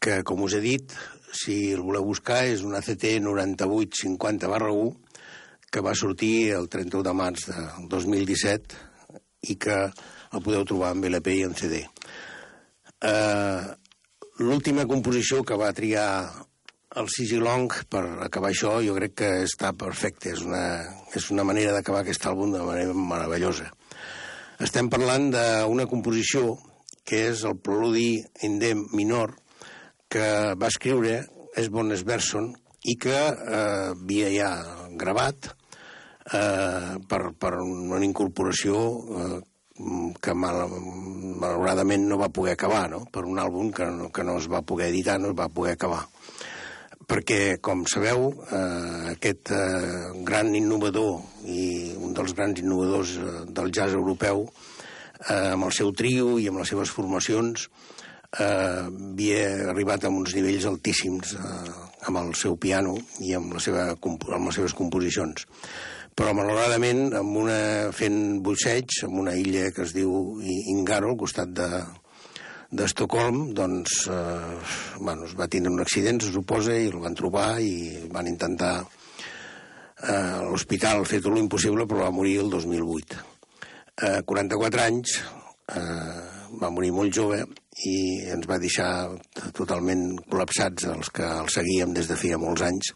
que, 0.00 0.22
com 0.26 0.44
us 0.46 0.56
he 0.58 0.62
dit, 0.62 0.94
si 1.34 1.72
el 1.74 1.82
voleu 1.82 2.04
buscar, 2.06 2.44
és 2.46 2.62
un 2.62 2.76
ACT 2.78 3.06
9850 3.24 4.50
barra 4.52 4.70
1, 4.70 4.92
que 5.74 5.82
va 5.82 5.96
sortir 5.98 6.52
el 6.54 6.68
31 6.70 7.02
de 7.02 7.14
març 7.18 7.48
del 7.50 7.88
2017 7.90 8.82
i 9.50 9.56
que 9.58 9.78
el 10.34 10.42
podeu 10.42 10.62
trobar 10.68 10.92
en 10.94 11.02
LP 11.10 11.34
i 11.34 11.46
en 11.48 11.56
CD. 11.58 11.82
Uh, 13.04 13.74
L'última 14.42 14.86
composició 14.90 15.44
que 15.46 15.58
va 15.58 15.74
triar 15.74 16.06
el 17.00 17.08
Sisi 17.10 17.38
Long 17.42 17.72
per 17.90 18.02
acabar 18.26 18.50
això 18.52 18.76
jo 18.84 18.94
crec 18.96 19.16
que 19.20 19.30
està 19.44 19.72
perfecte. 19.78 20.34
És 20.34 20.44
una, 20.46 20.64
és 21.14 21.30
una 21.34 21.46
manera 21.46 21.74
d'acabar 21.74 22.04
aquest 22.04 22.26
àlbum 22.30 22.54
de 22.54 22.62
manera 22.64 22.94
meravellosa. 22.94 23.70
Estem 24.62 24.88
parlant 24.90 25.30
d'una 25.34 25.88
composició 25.90 26.54
que 27.04 27.26
és 27.30 27.42
el 27.44 27.58
preludi 27.60 28.22
indem 28.46 28.86
minor 28.94 29.34
que 30.08 30.54
va 30.56 30.70
escriure 30.70 31.24
Esbon 31.58 31.92
Sverson 31.96 32.52
i 32.88 32.94
que 33.00 33.16
eh, 33.16 33.90
havia 33.90 34.30
ja 34.32 34.50
gravat 35.00 35.50
eh, 35.50 36.94
per, 37.08 37.22
per 37.40 37.52
una 37.60 38.04
incorporació 38.06 38.78
eh, 39.18 39.40
que 40.22 40.34
mal, 40.38 40.68
malauradament 41.42 42.06
no 42.06 42.18
va 42.20 42.30
poder 42.30 42.54
acabar, 42.54 42.86
no? 42.92 43.02
per 43.10 43.24
un 43.26 43.40
àlbum 43.42 43.72
que 43.74 43.88
no, 43.90 44.10
que 44.14 44.22
no 44.22 44.38
es 44.38 44.46
va 44.50 44.62
poder 44.62 44.92
editar, 44.92 45.18
no 45.18 45.32
es 45.32 45.38
va 45.38 45.50
poder 45.50 45.74
acabar. 45.74 46.04
Perquè, 47.04 47.58
com 47.60 47.82
sabeu, 47.90 48.30
eh, 48.48 49.10
aquest 49.12 49.50
eh, 49.52 50.12
gran 50.24 50.54
innovador 50.56 51.18
i 51.44 51.92
un 52.00 52.14
dels 52.16 52.32
grans 52.36 52.62
innovadors 52.62 53.16
eh, 53.20 53.32
del 53.52 53.72
jazz 53.74 53.92
europeu, 53.92 54.46
eh, 55.28 55.50
amb 55.52 55.68
el 55.68 55.74
seu 55.76 55.92
trio 55.92 56.38
i 56.40 56.48
amb 56.48 56.62
les 56.62 56.72
seves 56.72 56.92
formacions, 56.94 57.66
eh, 58.38 58.44
havia 58.44 59.42
arribat 59.72 60.04
a 60.04 60.12
uns 60.12 60.34
nivells 60.36 60.64
altíssims 60.70 61.34
eh, 61.36 61.74
amb 62.08 62.22
el 62.22 62.32
seu 62.40 62.56
piano 62.60 62.96
i 63.20 63.34
amb, 63.36 63.52
la 63.56 63.60
seva, 63.60 63.90
amb 63.92 64.48
les 64.48 64.56
seves 64.56 64.76
composicions. 64.76 65.44
Però 66.14 66.30
malauradament 66.36 67.08
amb 67.18 67.36
una, 67.42 67.58
fent 67.92 68.40
busseig 68.46 69.02
en 69.02 69.18
una 69.18 69.34
illa 69.34 69.70
que 69.74 69.82
es 69.82 69.92
diu 69.96 70.38
Ingaro, 70.70 71.10
al 71.10 71.18
costat 71.18 71.50
de, 71.50 71.68
d'Estocolm, 72.74 73.52
doncs, 73.54 74.04
eh, 74.10 74.58
bueno, 74.98 75.28
es 75.28 75.34
va 75.38 75.48
tindre 75.48 75.72
un 75.72 75.82
accident, 75.84 76.20
se 76.20 76.32
suposa, 76.34 76.74
i 76.74 76.90
el 76.90 77.00
van 77.02 77.14
trobar 77.14 77.60
i 77.62 78.08
van 78.12 78.26
intentar 78.30 78.74
eh, 78.82 80.40
l'hospital 80.48 81.06
fer 81.06 81.22
tot 81.22 81.36
l'impossible, 81.36 81.86
però 81.86 82.08
va 82.08 82.14
morir 82.14 82.40
el 82.42 82.50
2008. 82.50 83.22
Eh, 83.94 84.20
44 84.26 84.82
anys, 84.82 85.18
eh, 85.70 86.22
va 86.60 86.70
morir 86.70 86.92
molt 86.94 87.14
jove 87.14 87.40
i 87.86 87.96
ens 88.30 88.46
va 88.46 88.60
deixar 88.62 88.90
totalment 89.56 90.12
col·lapsats 90.30 90.86
els 90.92 91.10
que 91.14 91.26
el 91.26 91.50
seguíem 91.50 91.94
des 91.94 92.10
de 92.10 92.18
feia 92.18 92.38
molts 92.38 92.62
anys 92.62 92.92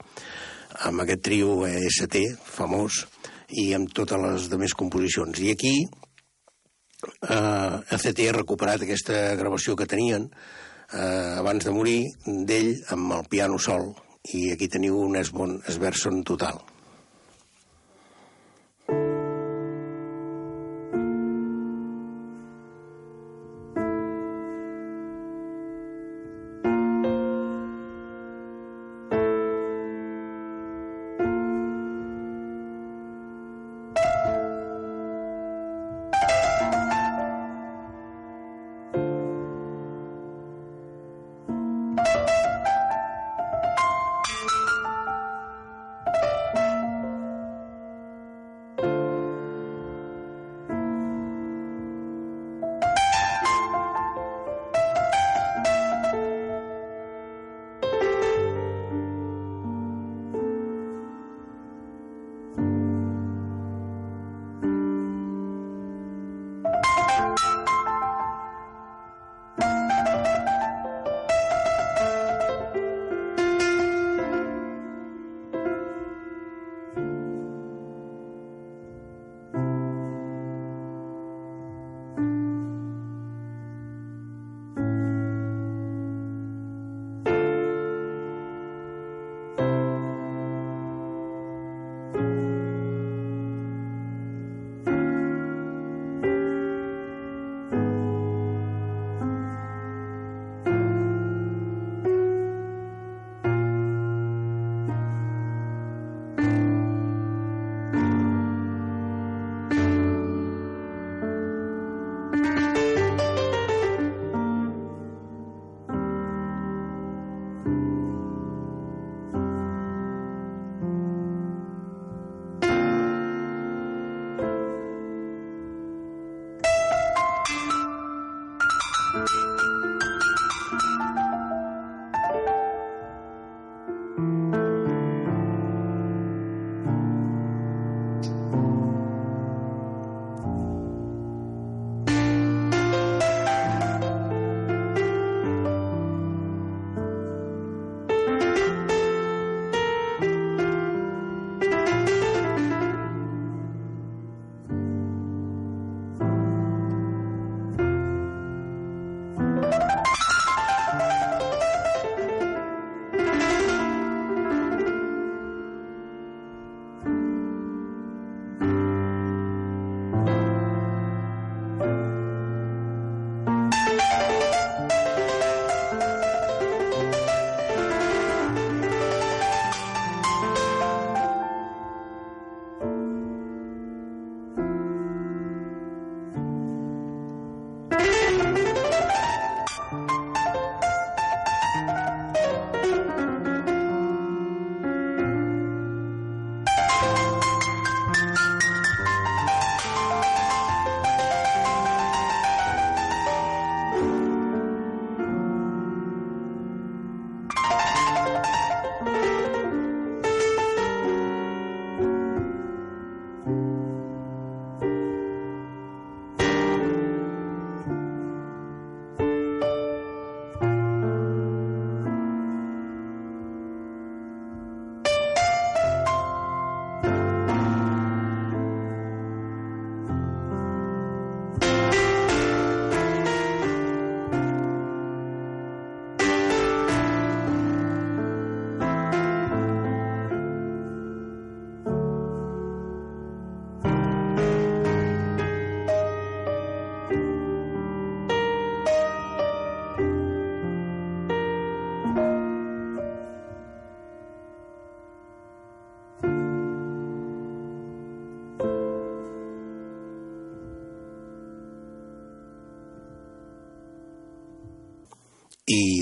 amb 0.86 1.02
aquest 1.02 1.24
trio 1.26 1.64
ST 1.66 2.22
famós 2.44 3.04
i 3.48 3.72
amb 3.74 3.90
totes 3.96 4.20
les 4.20 4.50
demés 4.52 4.74
composicions. 4.76 5.40
I 5.40 5.54
aquí 5.54 5.74
eh, 7.04 7.94
ACT 7.96 8.24
ha 8.28 8.36
recuperat 8.36 8.84
aquesta 8.84 9.34
gravació 9.40 9.76
que 9.76 9.88
tenien 9.90 10.28
eh, 10.92 11.38
abans 11.38 11.64
de 11.64 11.74
morir 11.74 12.00
d'ell 12.24 12.74
amb 12.94 13.18
el 13.20 13.28
piano 13.30 13.58
sol 13.58 13.92
i 14.34 14.50
aquí 14.52 14.68
teniu 14.68 14.98
un 15.04 15.16
Esbon 15.16 15.58
Esverson 15.68 16.24
total. 16.24 16.60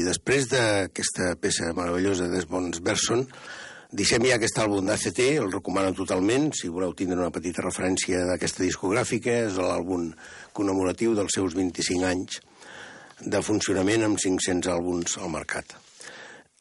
Després 0.07 0.47
d'aquesta 0.51 1.35
peça 1.43 1.73
meravellosa 1.75 2.29
d'Esbons 2.31 2.81
Berson, 2.87 3.25
deixem 3.97 4.27
ja 4.29 4.37
aquest 4.39 4.59
àlbum 4.63 4.87
d'ACT, 4.87 5.21
el 5.43 5.51
recomano 5.53 5.95
totalment, 5.97 6.51
si 6.55 6.71
voleu 6.73 6.95
tindre 6.95 7.19
una 7.21 7.35
petita 7.35 7.65
referència 7.65 8.25
d'aquesta 8.31 8.65
discogràfica, 8.65 9.35
és 9.49 9.59
l'àlbum 9.59 10.11
commemoratiu 10.57 11.15
dels 11.19 11.35
seus 11.39 11.57
25 11.59 12.07
anys 12.07 12.41
de 13.21 13.41
funcionament 13.43 14.05
amb 14.07 14.21
500 14.21 14.73
àlbums 14.75 15.19
al 15.19 15.33
mercat. 15.33 15.77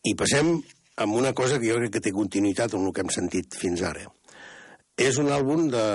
I 0.05 0.13
passem 0.17 0.55
amb 1.03 1.17
una 1.17 1.33
cosa 1.33 1.59
que 1.59 1.69
jo 1.69 1.79
crec 1.81 1.97
que 1.97 2.03
té 2.07 2.13
continuïtat 2.15 2.73
amb 2.73 2.87
el 2.87 2.93
que 2.95 3.03
hem 3.03 3.11
sentit 3.13 3.57
fins 3.59 3.83
ara. 3.83 4.05
És 4.95 5.17
un 5.19 5.27
àlbum 5.35 5.65
de, 5.73 5.87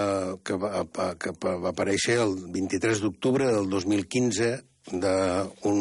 que, 0.44 0.58
va, 0.60 0.84
que 1.16 1.32
va 1.40 1.70
aparèixer 1.70 2.18
el 2.20 2.34
23 2.52 3.00
d'octubre 3.00 3.48
del 3.48 3.70
2015 3.72 4.50
d'un 5.00 5.80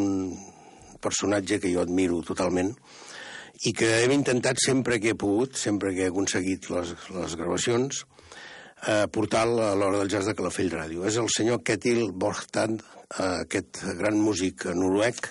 personatge 1.02 1.60
que 1.60 1.72
jo 1.72 1.82
admiro 1.82 2.20
totalment 2.26 2.74
i 3.66 3.74
que 3.76 3.88
hem 4.00 4.14
intentat 4.14 4.60
sempre 4.62 5.00
que 5.00 5.12
he 5.12 5.18
pogut, 5.18 5.58
sempre 5.60 5.92
que 5.96 6.06
he 6.06 6.12
aconseguit 6.12 6.70
les, 6.72 6.94
les 7.12 7.36
gravacions, 7.36 8.04
eh, 8.88 9.04
portar 9.12 9.44
a 9.44 9.74
l'hora 9.76 9.98
del 9.98 10.08
jazz 10.08 10.30
de 10.30 10.34
Calafell 10.38 10.72
Ràdio. 10.72 11.04
És 11.08 11.18
el 11.20 11.28
senyor 11.32 11.60
Ketil 11.66 12.10
Borgtand, 12.12 12.80
eh, 12.80 13.30
aquest 13.44 13.82
gran 13.98 14.16
músic 14.16 14.64
noruec, 14.72 15.28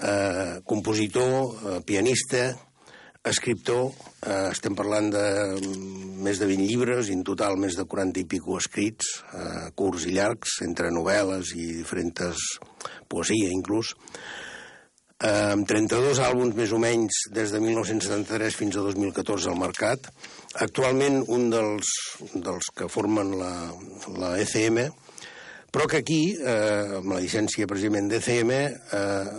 eh, 0.00 0.60
compositor, 0.66 1.54
eh, 1.54 1.80
pianista, 1.86 2.56
escriptor, 3.24 3.92
eh, 4.26 4.50
estem 4.50 4.74
parlant 4.76 5.08
de 5.10 5.24
més 6.20 6.38
de 6.38 6.46
20 6.46 6.66
llibres, 6.66 7.08
en 7.08 7.22
total 7.24 7.56
més 7.56 7.76
de 7.76 7.84
40 7.84 8.20
i 8.20 8.24
pico 8.28 8.58
escrits, 8.58 9.22
eh, 9.32 9.70
curts 9.74 10.04
i 10.06 10.12
llargs, 10.12 10.60
entre 10.62 10.90
novel·les 10.90 11.54
i 11.56 11.72
diferents 11.80 12.58
poesia, 13.08 13.48
inclús, 13.48 13.94
amb 15.24 15.68
32 15.68 16.20
àlbums 16.20 16.56
més 16.58 16.72
o 16.74 16.78
menys 16.82 17.24
des 17.32 17.52
de 17.54 17.60
1973 17.62 18.58
fins 18.58 18.76
a 18.76 18.84
2014 18.84 19.52
al 19.52 19.60
mercat. 19.60 20.10
Actualment 20.60 21.22
un 21.32 21.48
dels, 21.52 21.92
dels 22.34 22.68
que 22.76 22.90
formen 22.92 23.32
la, 23.40 23.52
la 24.20 24.34
ECM, 24.42 24.82
però 25.74 25.88
que 25.90 26.02
aquí, 26.04 26.20
eh, 26.38 27.00
amb 27.00 27.16
la 27.16 27.22
llicència 27.24 27.66
precisament 27.70 28.10
d'ECM, 28.12 28.52
eh, 28.54 29.32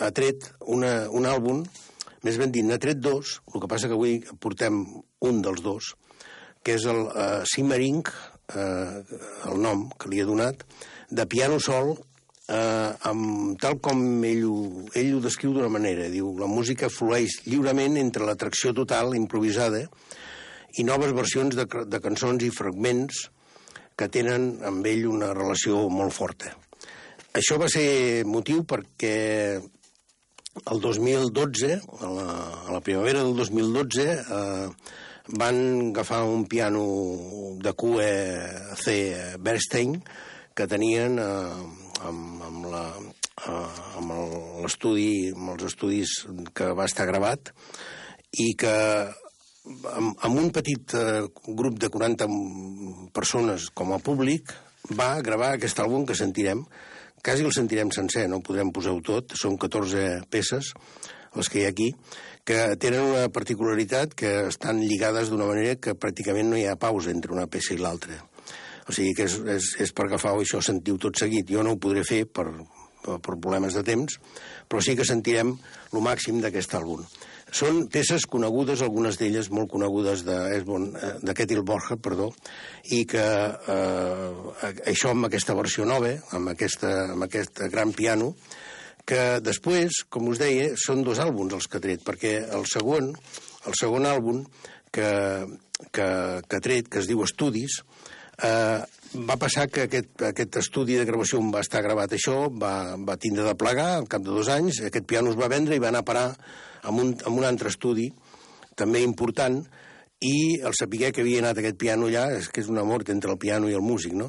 ha 0.00 0.10
tret 0.16 0.50
una, 0.66 1.06
un 1.08 1.30
àlbum 1.30 1.62
més 2.26 2.36
ben 2.36 2.52
dit, 2.52 2.66
n'ha 2.66 2.80
tret 2.80 3.00
dos, 3.00 3.38
el 3.54 3.62
que 3.62 3.70
passa 3.70 3.88
que 3.88 3.96
avui 3.96 4.18
portem 4.44 4.82
un 5.24 5.40
dels 5.44 5.62
dos, 5.64 5.94
que 6.60 6.76
és 6.76 6.84
el 6.90 7.06
uh, 7.08 7.40
Simmering, 7.48 8.02
uh, 8.52 9.20
el 9.48 9.62
nom 9.64 9.86
que 9.96 10.10
li 10.12 10.20
he 10.20 10.26
donat, 10.28 10.66
de 11.08 11.24
piano 11.30 11.56
sol, 11.64 11.94
uh, 12.50 12.90
amb, 13.10 13.56
tal 13.62 13.78
com 13.82 14.02
ell 14.26 14.44
ho, 14.48 14.56
ell 14.98 15.14
ho 15.16 15.22
descriu 15.24 15.54
d'una 15.54 15.70
manera. 15.72 16.08
Diu, 16.12 16.32
la 16.38 16.50
música 16.50 16.90
flueix 16.92 17.40
lliurement 17.46 17.98
entre 18.00 18.26
l'atracció 18.28 18.74
total, 18.76 19.14
improvisada, 19.18 19.86
i 20.78 20.86
noves 20.86 21.14
versions 21.16 21.56
de, 21.58 21.66
de 21.66 22.00
cançons 22.02 22.42
i 22.46 22.52
fragments 22.54 23.26
que 23.98 24.08
tenen 24.08 24.52
amb 24.66 24.86
ell 24.86 25.06
una 25.10 25.32
relació 25.34 25.86
molt 25.92 26.14
forta. 26.16 26.54
Això 27.36 27.58
va 27.62 27.68
ser 27.70 28.22
motiu 28.26 28.64
perquè 28.66 29.16
el 30.60 30.80
2012, 30.82 31.76
a 32.00 32.08
la, 32.10 32.30
a 32.66 32.72
la 32.74 32.80
primavera 32.82 33.22
del 33.22 33.36
2012, 33.38 34.06
eh, 34.18 34.96
van 35.38 35.60
agafar 35.90 36.24
un 36.26 36.46
piano 36.50 36.82
de 37.62 37.72
QE 37.78 38.10
C 38.80 38.96
Bernstein 39.38 40.00
que 40.56 40.66
tenien 40.66 41.20
eh, 41.22 41.79
amb, 42.08 42.42
amb 42.48 42.68
la 42.72 42.84
eh, 42.98 43.80
amb 44.00 44.14
l'estudi, 44.62 45.30
amb 45.34 45.54
els 45.54 45.66
estudis 45.70 46.14
que 46.56 46.72
va 46.76 46.88
estar 46.90 47.08
gravat 47.10 47.52
i 48.40 48.52
que 48.58 48.74
amb, 49.06 50.14
amb 50.16 50.38
un 50.38 50.50
petit 50.54 50.94
eh, 50.96 51.26
grup 51.48 51.80
de 51.82 51.90
40 51.92 52.30
persones 53.16 53.68
com 53.74 53.92
a 53.92 54.00
públic 54.02 54.54
va 54.96 55.12
gravar 55.24 55.54
aquest 55.54 55.82
àlbum 55.82 56.06
que 56.08 56.18
sentirem 56.18 56.64
quasi 57.22 57.44
el 57.44 57.52
sentirem 57.52 57.90
sencer, 57.92 58.26
no 58.28 58.40
podrem 58.44 58.72
posar-ho 58.72 59.00
tot, 59.04 59.36
són 59.36 59.58
14 59.60 60.24
peces, 60.32 60.72
les 61.36 61.50
que 61.52 61.60
hi 61.60 61.66
ha 61.66 61.72
aquí, 61.72 61.90
que 62.48 62.76
tenen 62.80 63.12
una 63.12 63.28
particularitat 63.28 64.14
que 64.16 64.32
estan 64.48 64.80
lligades 64.80 65.30
d'una 65.30 65.48
manera 65.50 65.76
que 65.76 65.94
pràcticament 65.94 66.48
no 66.50 66.58
hi 66.58 66.66
ha 66.66 66.78
pausa 66.80 67.12
entre 67.12 67.34
una 67.36 67.46
peça 67.46 67.76
i 67.76 67.80
l'altra. 67.80 68.16
O 68.90 68.94
sigui 68.94 69.14
que 69.14 69.28
és, 69.28 69.38
és, 69.54 69.72
és 69.86 69.94
per 69.94 70.08
agafar 70.08 70.34
això 70.34 70.58
sentiu 70.64 70.98
tot 70.98 71.18
seguit. 71.20 71.46
Jo 71.46 71.62
no 71.62 71.76
ho 71.76 71.78
podré 71.82 72.02
fer 72.06 72.24
per, 72.26 72.48
per 73.04 73.36
problemes 73.38 73.76
de 73.78 73.84
temps, 73.86 74.16
però 74.66 74.82
sí 74.82 74.96
que 74.98 75.06
sentirem 75.06 75.52
el 75.92 76.02
màxim 76.02 76.40
d'aquest 76.42 76.74
àlbum. 76.80 77.04
Són 77.54 77.84
peces 77.90 78.26
conegudes, 78.30 78.82
algunes 78.82 79.16
d'elles 79.18 79.48
molt 79.50 79.70
conegudes 79.72 80.24
de, 80.26 80.36
eh, 80.58 81.14
de 81.22 81.62
Borja, 81.66 81.96
perdó, 81.96 82.30
i 82.90 83.04
que 83.10 83.22
eh, 83.22 84.74
això 84.90 85.14
amb 85.14 85.26
aquesta 85.26 85.54
versió 85.58 85.86
nova, 85.86 86.12
amb, 86.36 86.52
aquesta, 86.52 86.90
amb 87.14 87.26
aquest 87.26 87.62
gran 87.72 87.92
piano, 87.92 88.34
que 89.06 89.40
després, 89.42 90.04
com 90.10 90.28
us 90.30 90.38
deia, 90.38 90.74
són 90.78 91.02
dos 91.02 91.18
àlbums 91.18 91.56
els 91.56 91.66
que 91.66 91.78
ha 91.78 91.82
tret, 91.86 92.04
perquè 92.06 92.36
el 92.54 92.66
segon, 92.70 93.10
el 93.66 93.78
segon 93.78 94.06
àlbum 94.06 94.44
que, 94.94 95.10
que, 95.90 96.06
que 96.46 96.56
ha 96.58 96.62
tret, 96.62 96.90
que 96.90 97.02
es 97.02 97.10
diu 97.10 97.24
Estudis, 97.26 97.80
eh, 98.46 98.80
va 99.30 99.36
passar 99.40 99.66
que 99.72 99.88
aquest, 99.88 100.22
aquest 100.30 100.60
estudi 100.60 100.96
de 100.98 101.06
gravació 101.08 101.40
on 101.42 101.50
va 101.54 101.64
estar 101.64 101.82
gravat 101.82 102.14
això 102.14 102.46
va, 102.50 102.96
va 102.96 103.18
tindre 103.18 103.44
de 103.46 103.56
plegar 103.58 103.90
al 103.96 104.08
cap 104.10 104.22
de 104.22 104.30
dos 104.30 104.48
anys, 104.52 104.82
aquest 104.86 105.06
piano 105.10 105.32
es 105.32 105.38
va 105.38 105.50
vendre 105.50 105.76
i 105.76 105.82
va 105.82 105.90
anar 105.90 106.04
a 106.04 106.10
parar 106.10 106.26
amb 106.86 107.02
un, 107.02 107.14
amb 107.26 107.42
un 107.42 107.46
altre 107.46 107.72
estudi, 107.72 108.08
també 108.78 109.02
important, 109.04 109.60
i 110.20 110.60
el 110.60 110.76
saber 110.76 111.10
que 111.16 111.24
havia 111.24 111.40
anat 111.40 111.58
aquest 111.60 111.78
piano 111.80 112.08
allà, 112.08 112.26
és 112.36 112.48
que 112.52 112.60
és 112.60 112.68
una 112.68 112.84
mort 112.84 113.08
entre 113.08 113.32
el 113.32 113.38
piano 113.40 113.70
i 113.70 113.76
el 113.76 113.84
músic, 113.84 114.12
no? 114.16 114.28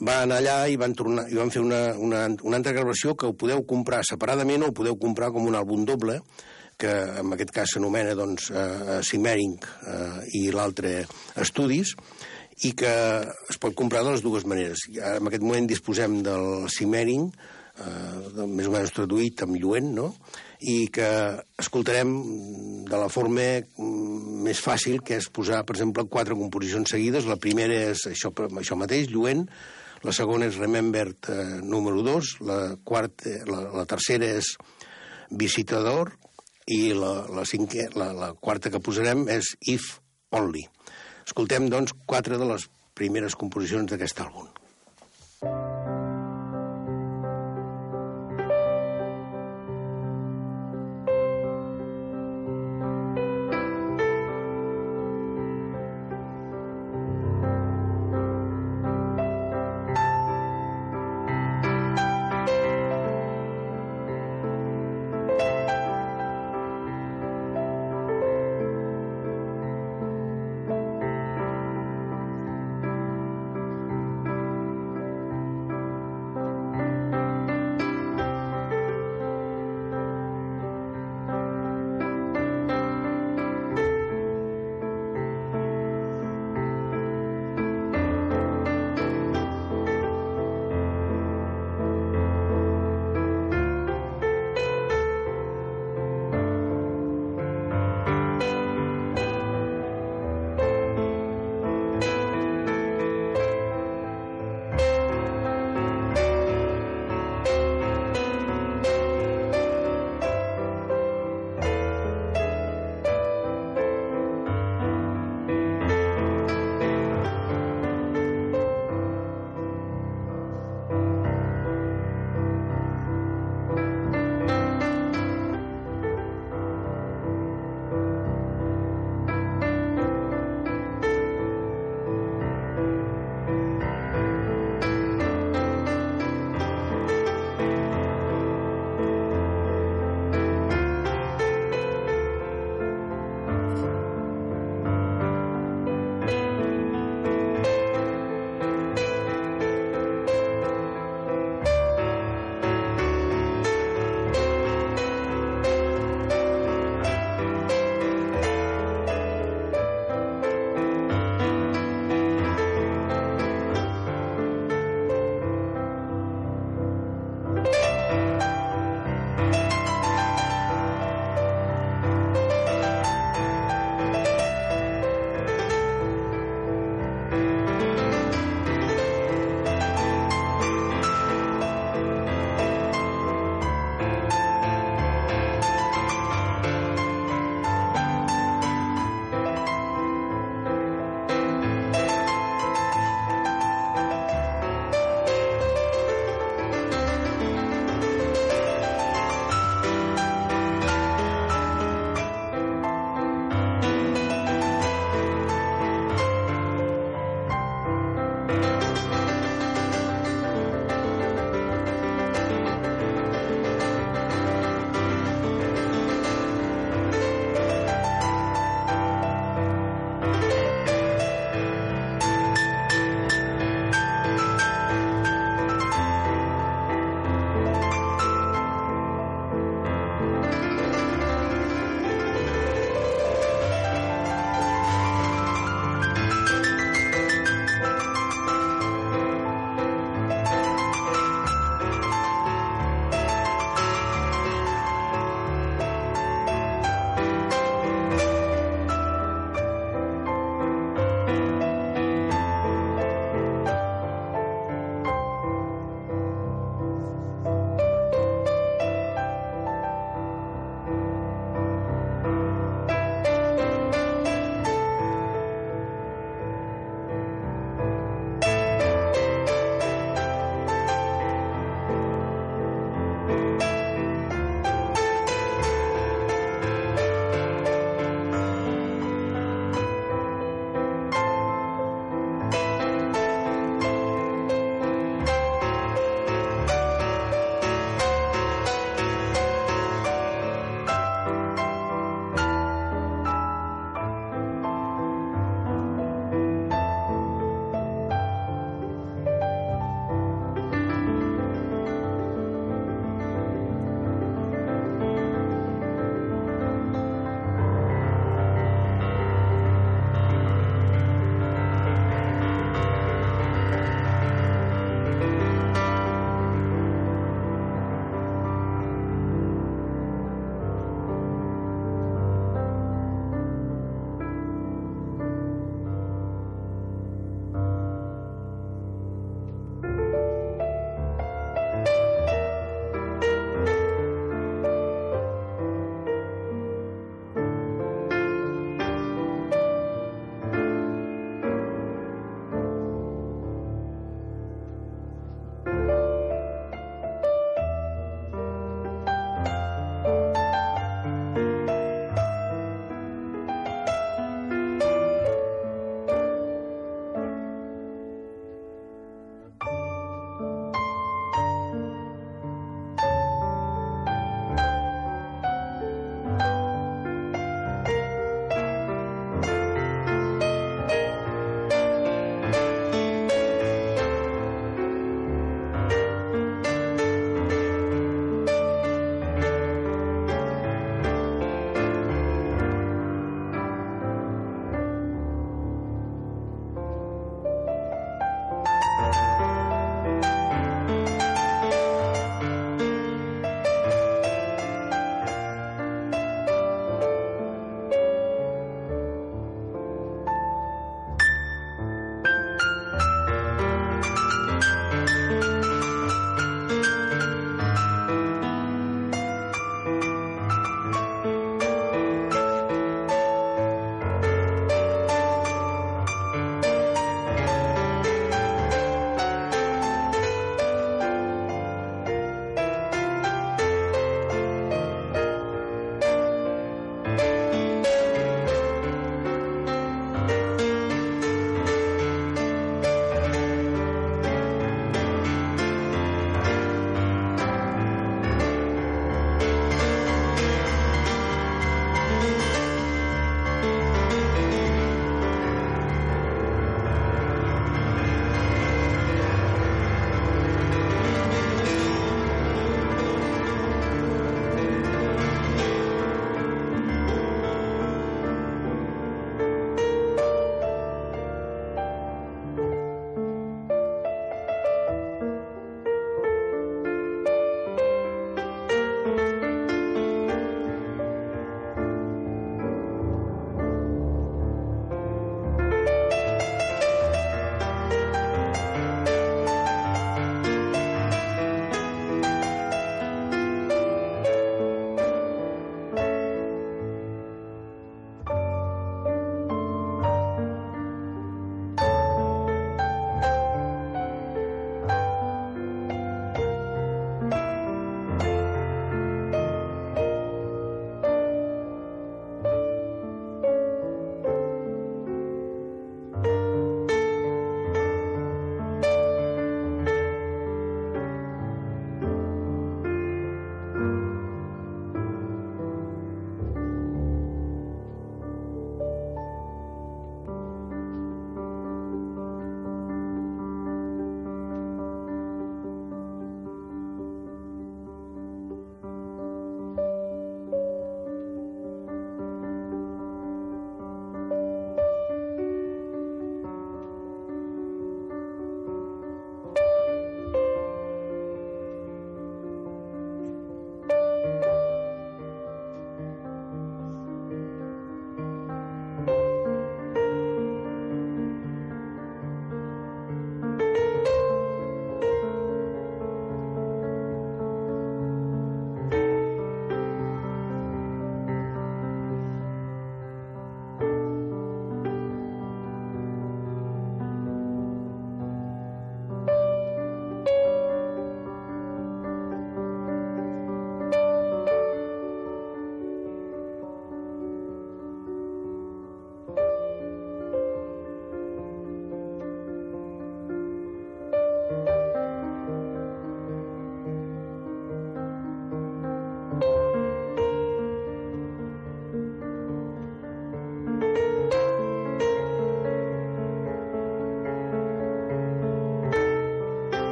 Va 0.00 0.22
anar 0.24 0.40
allà 0.40 0.56
i 0.68 0.76
van, 0.80 0.94
tornar, 0.96 1.26
i 1.32 1.36
van 1.36 1.52
fer 1.52 1.62
una, 1.64 1.80
una, 2.00 2.26
una 2.42 2.58
altra 2.58 2.72
gravació 2.76 3.14
que 3.16 3.28
ho 3.28 3.36
podeu 3.36 3.62
comprar 3.68 4.02
separadament 4.04 4.64
o 4.64 4.70
ho 4.70 4.76
podeu 4.76 4.96
comprar 5.00 5.30
com 5.32 5.48
un 5.48 5.56
àlbum 5.56 5.84
doble, 5.88 6.18
que 6.76 6.92
en 7.20 7.32
aquest 7.32 7.52
cas 7.56 7.72
s'anomena 7.72 8.12
doncs, 8.16 8.50
uh, 8.52 8.98
Cimmering 9.04 9.56
uh, 9.64 10.18
i 10.36 10.50
l'altre 10.52 10.98
Estudis, 11.40 11.94
i 12.64 12.72
que 12.72 12.92
es 13.50 13.58
pot 13.60 13.74
comprar 13.76 14.02
de 14.04 14.14
les 14.14 14.24
dues 14.24 14.46
maneres. 14.48 14.86
En 14.96 15.28
aquest 15.28 15.44
moment 15.44 15.68
disposem 15.68 16.22
del 16.24 16.68
Cimmering, 16.72 17.28
uh, 17.28 18.46
més 18.48 18.68
o 18.68 18.72
menys 18.72 18.94
traduït 18.96 19.44
amb 19.44 19.58
lluent, 19.60 19.92
no?, 19.98 20.12
i 20.64 20.86
que 20.88 21.08
escoltarem 21.60 22.12
de 22.88 22.96
la 22.96 23.10
forma 23.12 23.44
mm, 23.60 24.38
més 24.46 24.62
fàcil, 24.64 25.02
que 25.04 25.18
és 25.20 25.28
posar, 25.28 25.60
per 25.68 25.76
exemple, 25.76 26.06
quatre 26.08 26.36
composicions 26.38 26.94
seguides. 26.96 27.28
La 27.28 27.36
primera 27.36 27.76
és 27.90 28.06
això, 28.08 28.32
això 28.32 28.78
mateix, 28.80 29.10
lluent, 29.12 29.44
la 30.06 30.14
segona 30.16 30.48
és 30.48 30.56
Remembered 30.60 31.28
eh, 31.32 31.42
número 31.64 32.00
2, 32.06 32.36
la, 32.46 32.60
quarta, 32.84 33.32
la, 33.48 33.66
la 33.74 33.84
tercera 33.88 34.28
és 34.38 34.54
Visitador 35.30 36.12
i 36.70 36.92
la, 36.94 37.26
la, 37.32 37.44
cinquè, 37.48 37.88
la, 37.98 38.12
la 38.14 38.32
quarta 38.38 38.70
que 38.70 38.82
posarem 38.82 39.26
és 39.32 39.54
If 39.72 39.96
Only. 40.36 40.66
Escoltem, 41.26 41.66
doncs, 41.72 41.94
quatre 42.06 42.38
de 42.38 42.46
les 42.48 42.68
primeres 42.96 43.34
composicions 43.36 43.90
d'aquest 43.90 44.22
àlbum. 44.22 44.46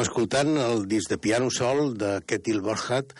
Escoltant 0.00 0.54
el 0.56 0.86
disc 0.88 1.10
de 1.12 1.18
piano 1.20 1.50
sol 1.52 1.92
de 1.98 2.20
Ketil 2.24 2.62
Borchardt, 2.64 3.12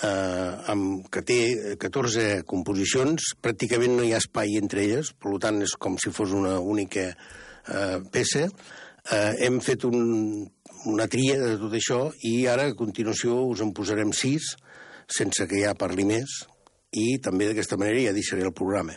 eh, 0.00 0.72
amb, 0.72 1.08
que 1.12 1.20
té 1.28 1.38
14 1.80 2.42
composicions, 2.48 3.34
pràcticament 3.44 3.98
no 3.98 4.06
hi 4.06 4.14
ha 4.14 4.20
espai 4.22 4.56
entre 4.60 4.84
elles, 4.86 5.12
per 5.12 5.34
tant 5.42 5.60
és 5.66 5.74
com 5.76 5.98
si 6.00 6.12
fos 6.14 6.32
una 6.32 6.54
única 6.58 7.10
eh, 7.12 7.98
peça. 8.14 8.46
Eh, 8.48 9.32
hem 9.44 9.60
fet 9.60 9.84
un, 9.84 10.46
una 10.88 11.08
tria 11.12 11.36
de 11.42 11.58
tot 11.60 11.76
això 11.76 12.00
i 12.24 12.46
ara 12.48 12.70
a 12.70 12.78
continuació 12.78 13.42
us 13.50 13.60
en 13.60 13.74
posarem 13.76 14.14
sis, 14.16 14.54
sense 15.12 15.44
que 15.50 15.60
ja 15.60 15.76
parli 15.76 16.06
més, 16.08 16.42
i 16.96 17.18
també 17.24 17.50
d'aquesta 17.50 17.76
manera 17.80 18.08
ja 18.08 18.16
deixaré 18.16 18.46
el 18.46 18.56
programa. 18.56 18.96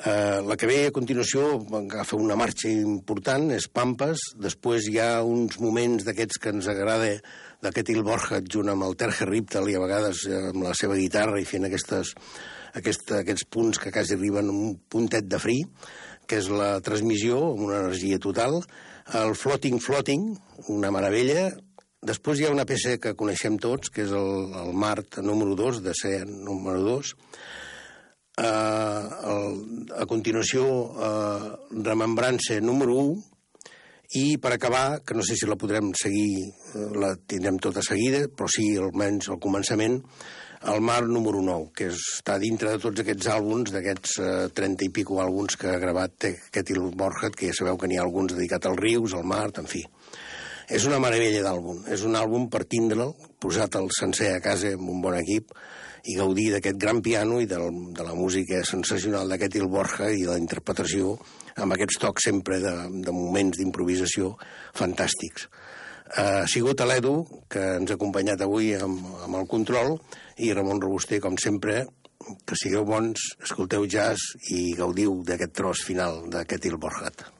Uh, 0.00 0.40
la 0.48 0.56
que 0.56 0.64
ve 0.64 0.86
a 0.88 0.92
continuació 0.96 1.58
agafa 1.76 2.16
una 2.16 2.36
marxa 2.38 2.70
important, 2.72 3.50
és 3.52 3.66
Pampas, 3.68 4.30
després 4.40 4.86
hi 4.88 4.96
ha 4.96 5.18
uns 5.20 5.58
moments 5.60 6.06
d'aquests 6.06 6.40
que 6.40 6.52
ens 6.54 6.70
agrada 6.72 7.10
d'aquest 7.60 7.92
Il 7.92 8.00
Borja 8.06 8.38
junt 8.40 8.72
amb 8.72 8.86
el 8.86 8.96
Terje 8.96 9.28
Riptal 9.28 9.68
i 9.68 9.76
a 9.76 9.82
vegades 9.82 10.22
eh, 10.24 10.38
amb 10.54 10.64
la 10.64 10.72
seva 10.78 10.96
guitarra 10.96 11.36
i 11.36 11.44
fent 11.44 11.68
aquestes, 11.68 12.14
aquesta, 12.80 13.20
aquests 13.20 13.44
punts 13.52 13.82
que 13.82 13.92
quasi 13.92 14.16
arriben 14.16 14.48
un 14.48 14.78
puntet 14.88 15.28
de 15.28 15.42
fri, 15.42 15.58
que 16.24 16.40
és 16.40 16.48
la 16.48 16.78
transmissió 16.80 17.42
amb 17.50 17.66
una 17.68 17.82
energia 17.84 18.16
total, 18.24 18.62
el 19.20 19.36
Floating 19.36 19.82
Floating, 19.84 20.30
una 20.72 20.94
meravella, 20.96 21.50
després 22.00 22.40
hi 22.40 22.48
ha 22.48 22.54
una 22.56 22.64
peça 22.64 22.96
que 22.96 23.18
coneixem 23.20 23.60
tots, 23.60 23.92
que 23.92 24.08
és 24.08 24.16
el, 24.16 24.54
el 24.64 24.72
Mart 24.72 25.20
número 25.20 25.60
2, 25.60 25.84
de 25.84 25.92
ser 25.92 26.22
número 26.24 26.80
2, 26.88 27.18
eh, 28.40 29.02
el, 29.32 29.60
a 30.00 30.06
continuació 30.10 30.64
eh, 30.64 31.50
Remembrança 31.84 32.58
número 32.64 32.96
1 33.02 33.30
i 34.20 34.38
per 34.42 34.56
acabar, 34.56 35.00
que 35.06 35.14
no 35.14 35.22
sé 35.22 35.36
si 35.38 35.46
la 35.46 35.58
podrem 35.60 35.92
seguir, 35.94 36.48
eh, 36.74 36.86
la 36.98 37.14
tindrem 37.14 37.60
tota 37.62 37.84
seguida, 37.86 38.24
però 38.26 38.48
sí, 38.50 38.72
almenys 38.80 39.30
al 39.30 39.38
començament, 39.42 40.00
el 40.70 40.82
Mar 40.84 41.06
número 41.08 41.40
9, 41.40 41.70
que 41.72 41.86
està 41.94 42.34
dintre 42.42 42.74
de 42.74 42.80
tots 42.82 43.00
aquests 43.00 43.30
àlbums, 43.32 43.70
d'aquests 43.72 44.16
eh, 44.20 44.32
30 44.56 44.88
i 44.88 44.90
pico 44.92 45.20
àlbums 45.22 45.56
que 45.56 45.70
ha 45.70 45.78
gravat 45.80 46.26
aquest 46.32 46.74
Il 46.74 46.90
Borja, 46.90 47.30
que 47.32 47.48
ja 47.48 47.56
sabeu 47.56 47.78
que 47.80 47.88
n'hi 47.88 48.00
ha 48.00 48.04
alguns 48.04 48.34
dedicat 48.34 48.66
als 48.68 48.82
rius, 48.82 49.14
al 49.16 49.24
mar, 49.24 49.46
en 49.56 49.70
fi. 49.70 49.84
És 50.70 50.84
una 50.86 51.00
meravella 51.02 51.42
d'àlbum. 51.46 51.86
És 51.90 52.04
un 52.06 52.18
àlbum 52.18 52.50
per 52.50 52.66
tindre'l, 52.68 53.14
posat 53.42 53.78
al 53.78 53.88
sencer 53.96 54.34
a 54.34 54.42
casa 54.44 54.74
amb 54.76 54.90
un 54.92 55.00
bon 55.02 55.16
equip, 55.18 55.54
i 56.08 56.16
gaudir 56.16 56.50
d'aquest 56.54 56.78
gran 56.80 57.02
piano 57.04 57.40
i 57.42 57.48
de, 57.50 57.58
de 57.96 58.06
la 58.06 58.16
música 58.16 58.62
sensacional 58.64 59.28
d'aquest 59.28 59.58
Il 59.60 59.68
Borja 59.68 60.10
i 60.12 60.24
la 60.28 60.38
interpretació 60.40 61.16
amb 61.60 61.74
aquests 61.74 62.00
tocs 62.00 62.28
sempre 62.30 62.60
de, 62.62 62.74
de 63.04 63.14
moments 63.14 63.58
d'improvisació 63.58 64.34
fantàstics. 64.76 65.48
Ha 66.10 66.46
sigut 66.50 66.80
l'Edu, 66.82 67.20
que 67.48 67.62
ens 67.78 67.90
ha 67.92 67.98
acompanyat 67.98 68.40
avui 68.42 68.72
amb, 68.74 69.04
amb 69.26 69.42
el 69.42 69.46
control, 69.50 69.94
i 70.42 70.50
Ramon 70.56 70.82
Robuster, 70.82 71.20
com 71.22 71.38
sempre, 71.38 71.84
que 72.46 72.58
sigueu 72.58 72.86
bons, 72.88 73.30
escolteu 73.44 73.86
jazz 73.86 74.32
i 74.54 74.72
gaudiu 74.78 75.20
d'aquest 75.26 75.54
tros 75.60 75.84
final 75.86 76.24
d'aquest 76.32 76.66
Il 76.66 76.80
Borjat. 76.82 77.39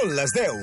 Són 0.00 0.14
les 0.16 0.30
10. 0.32 0.60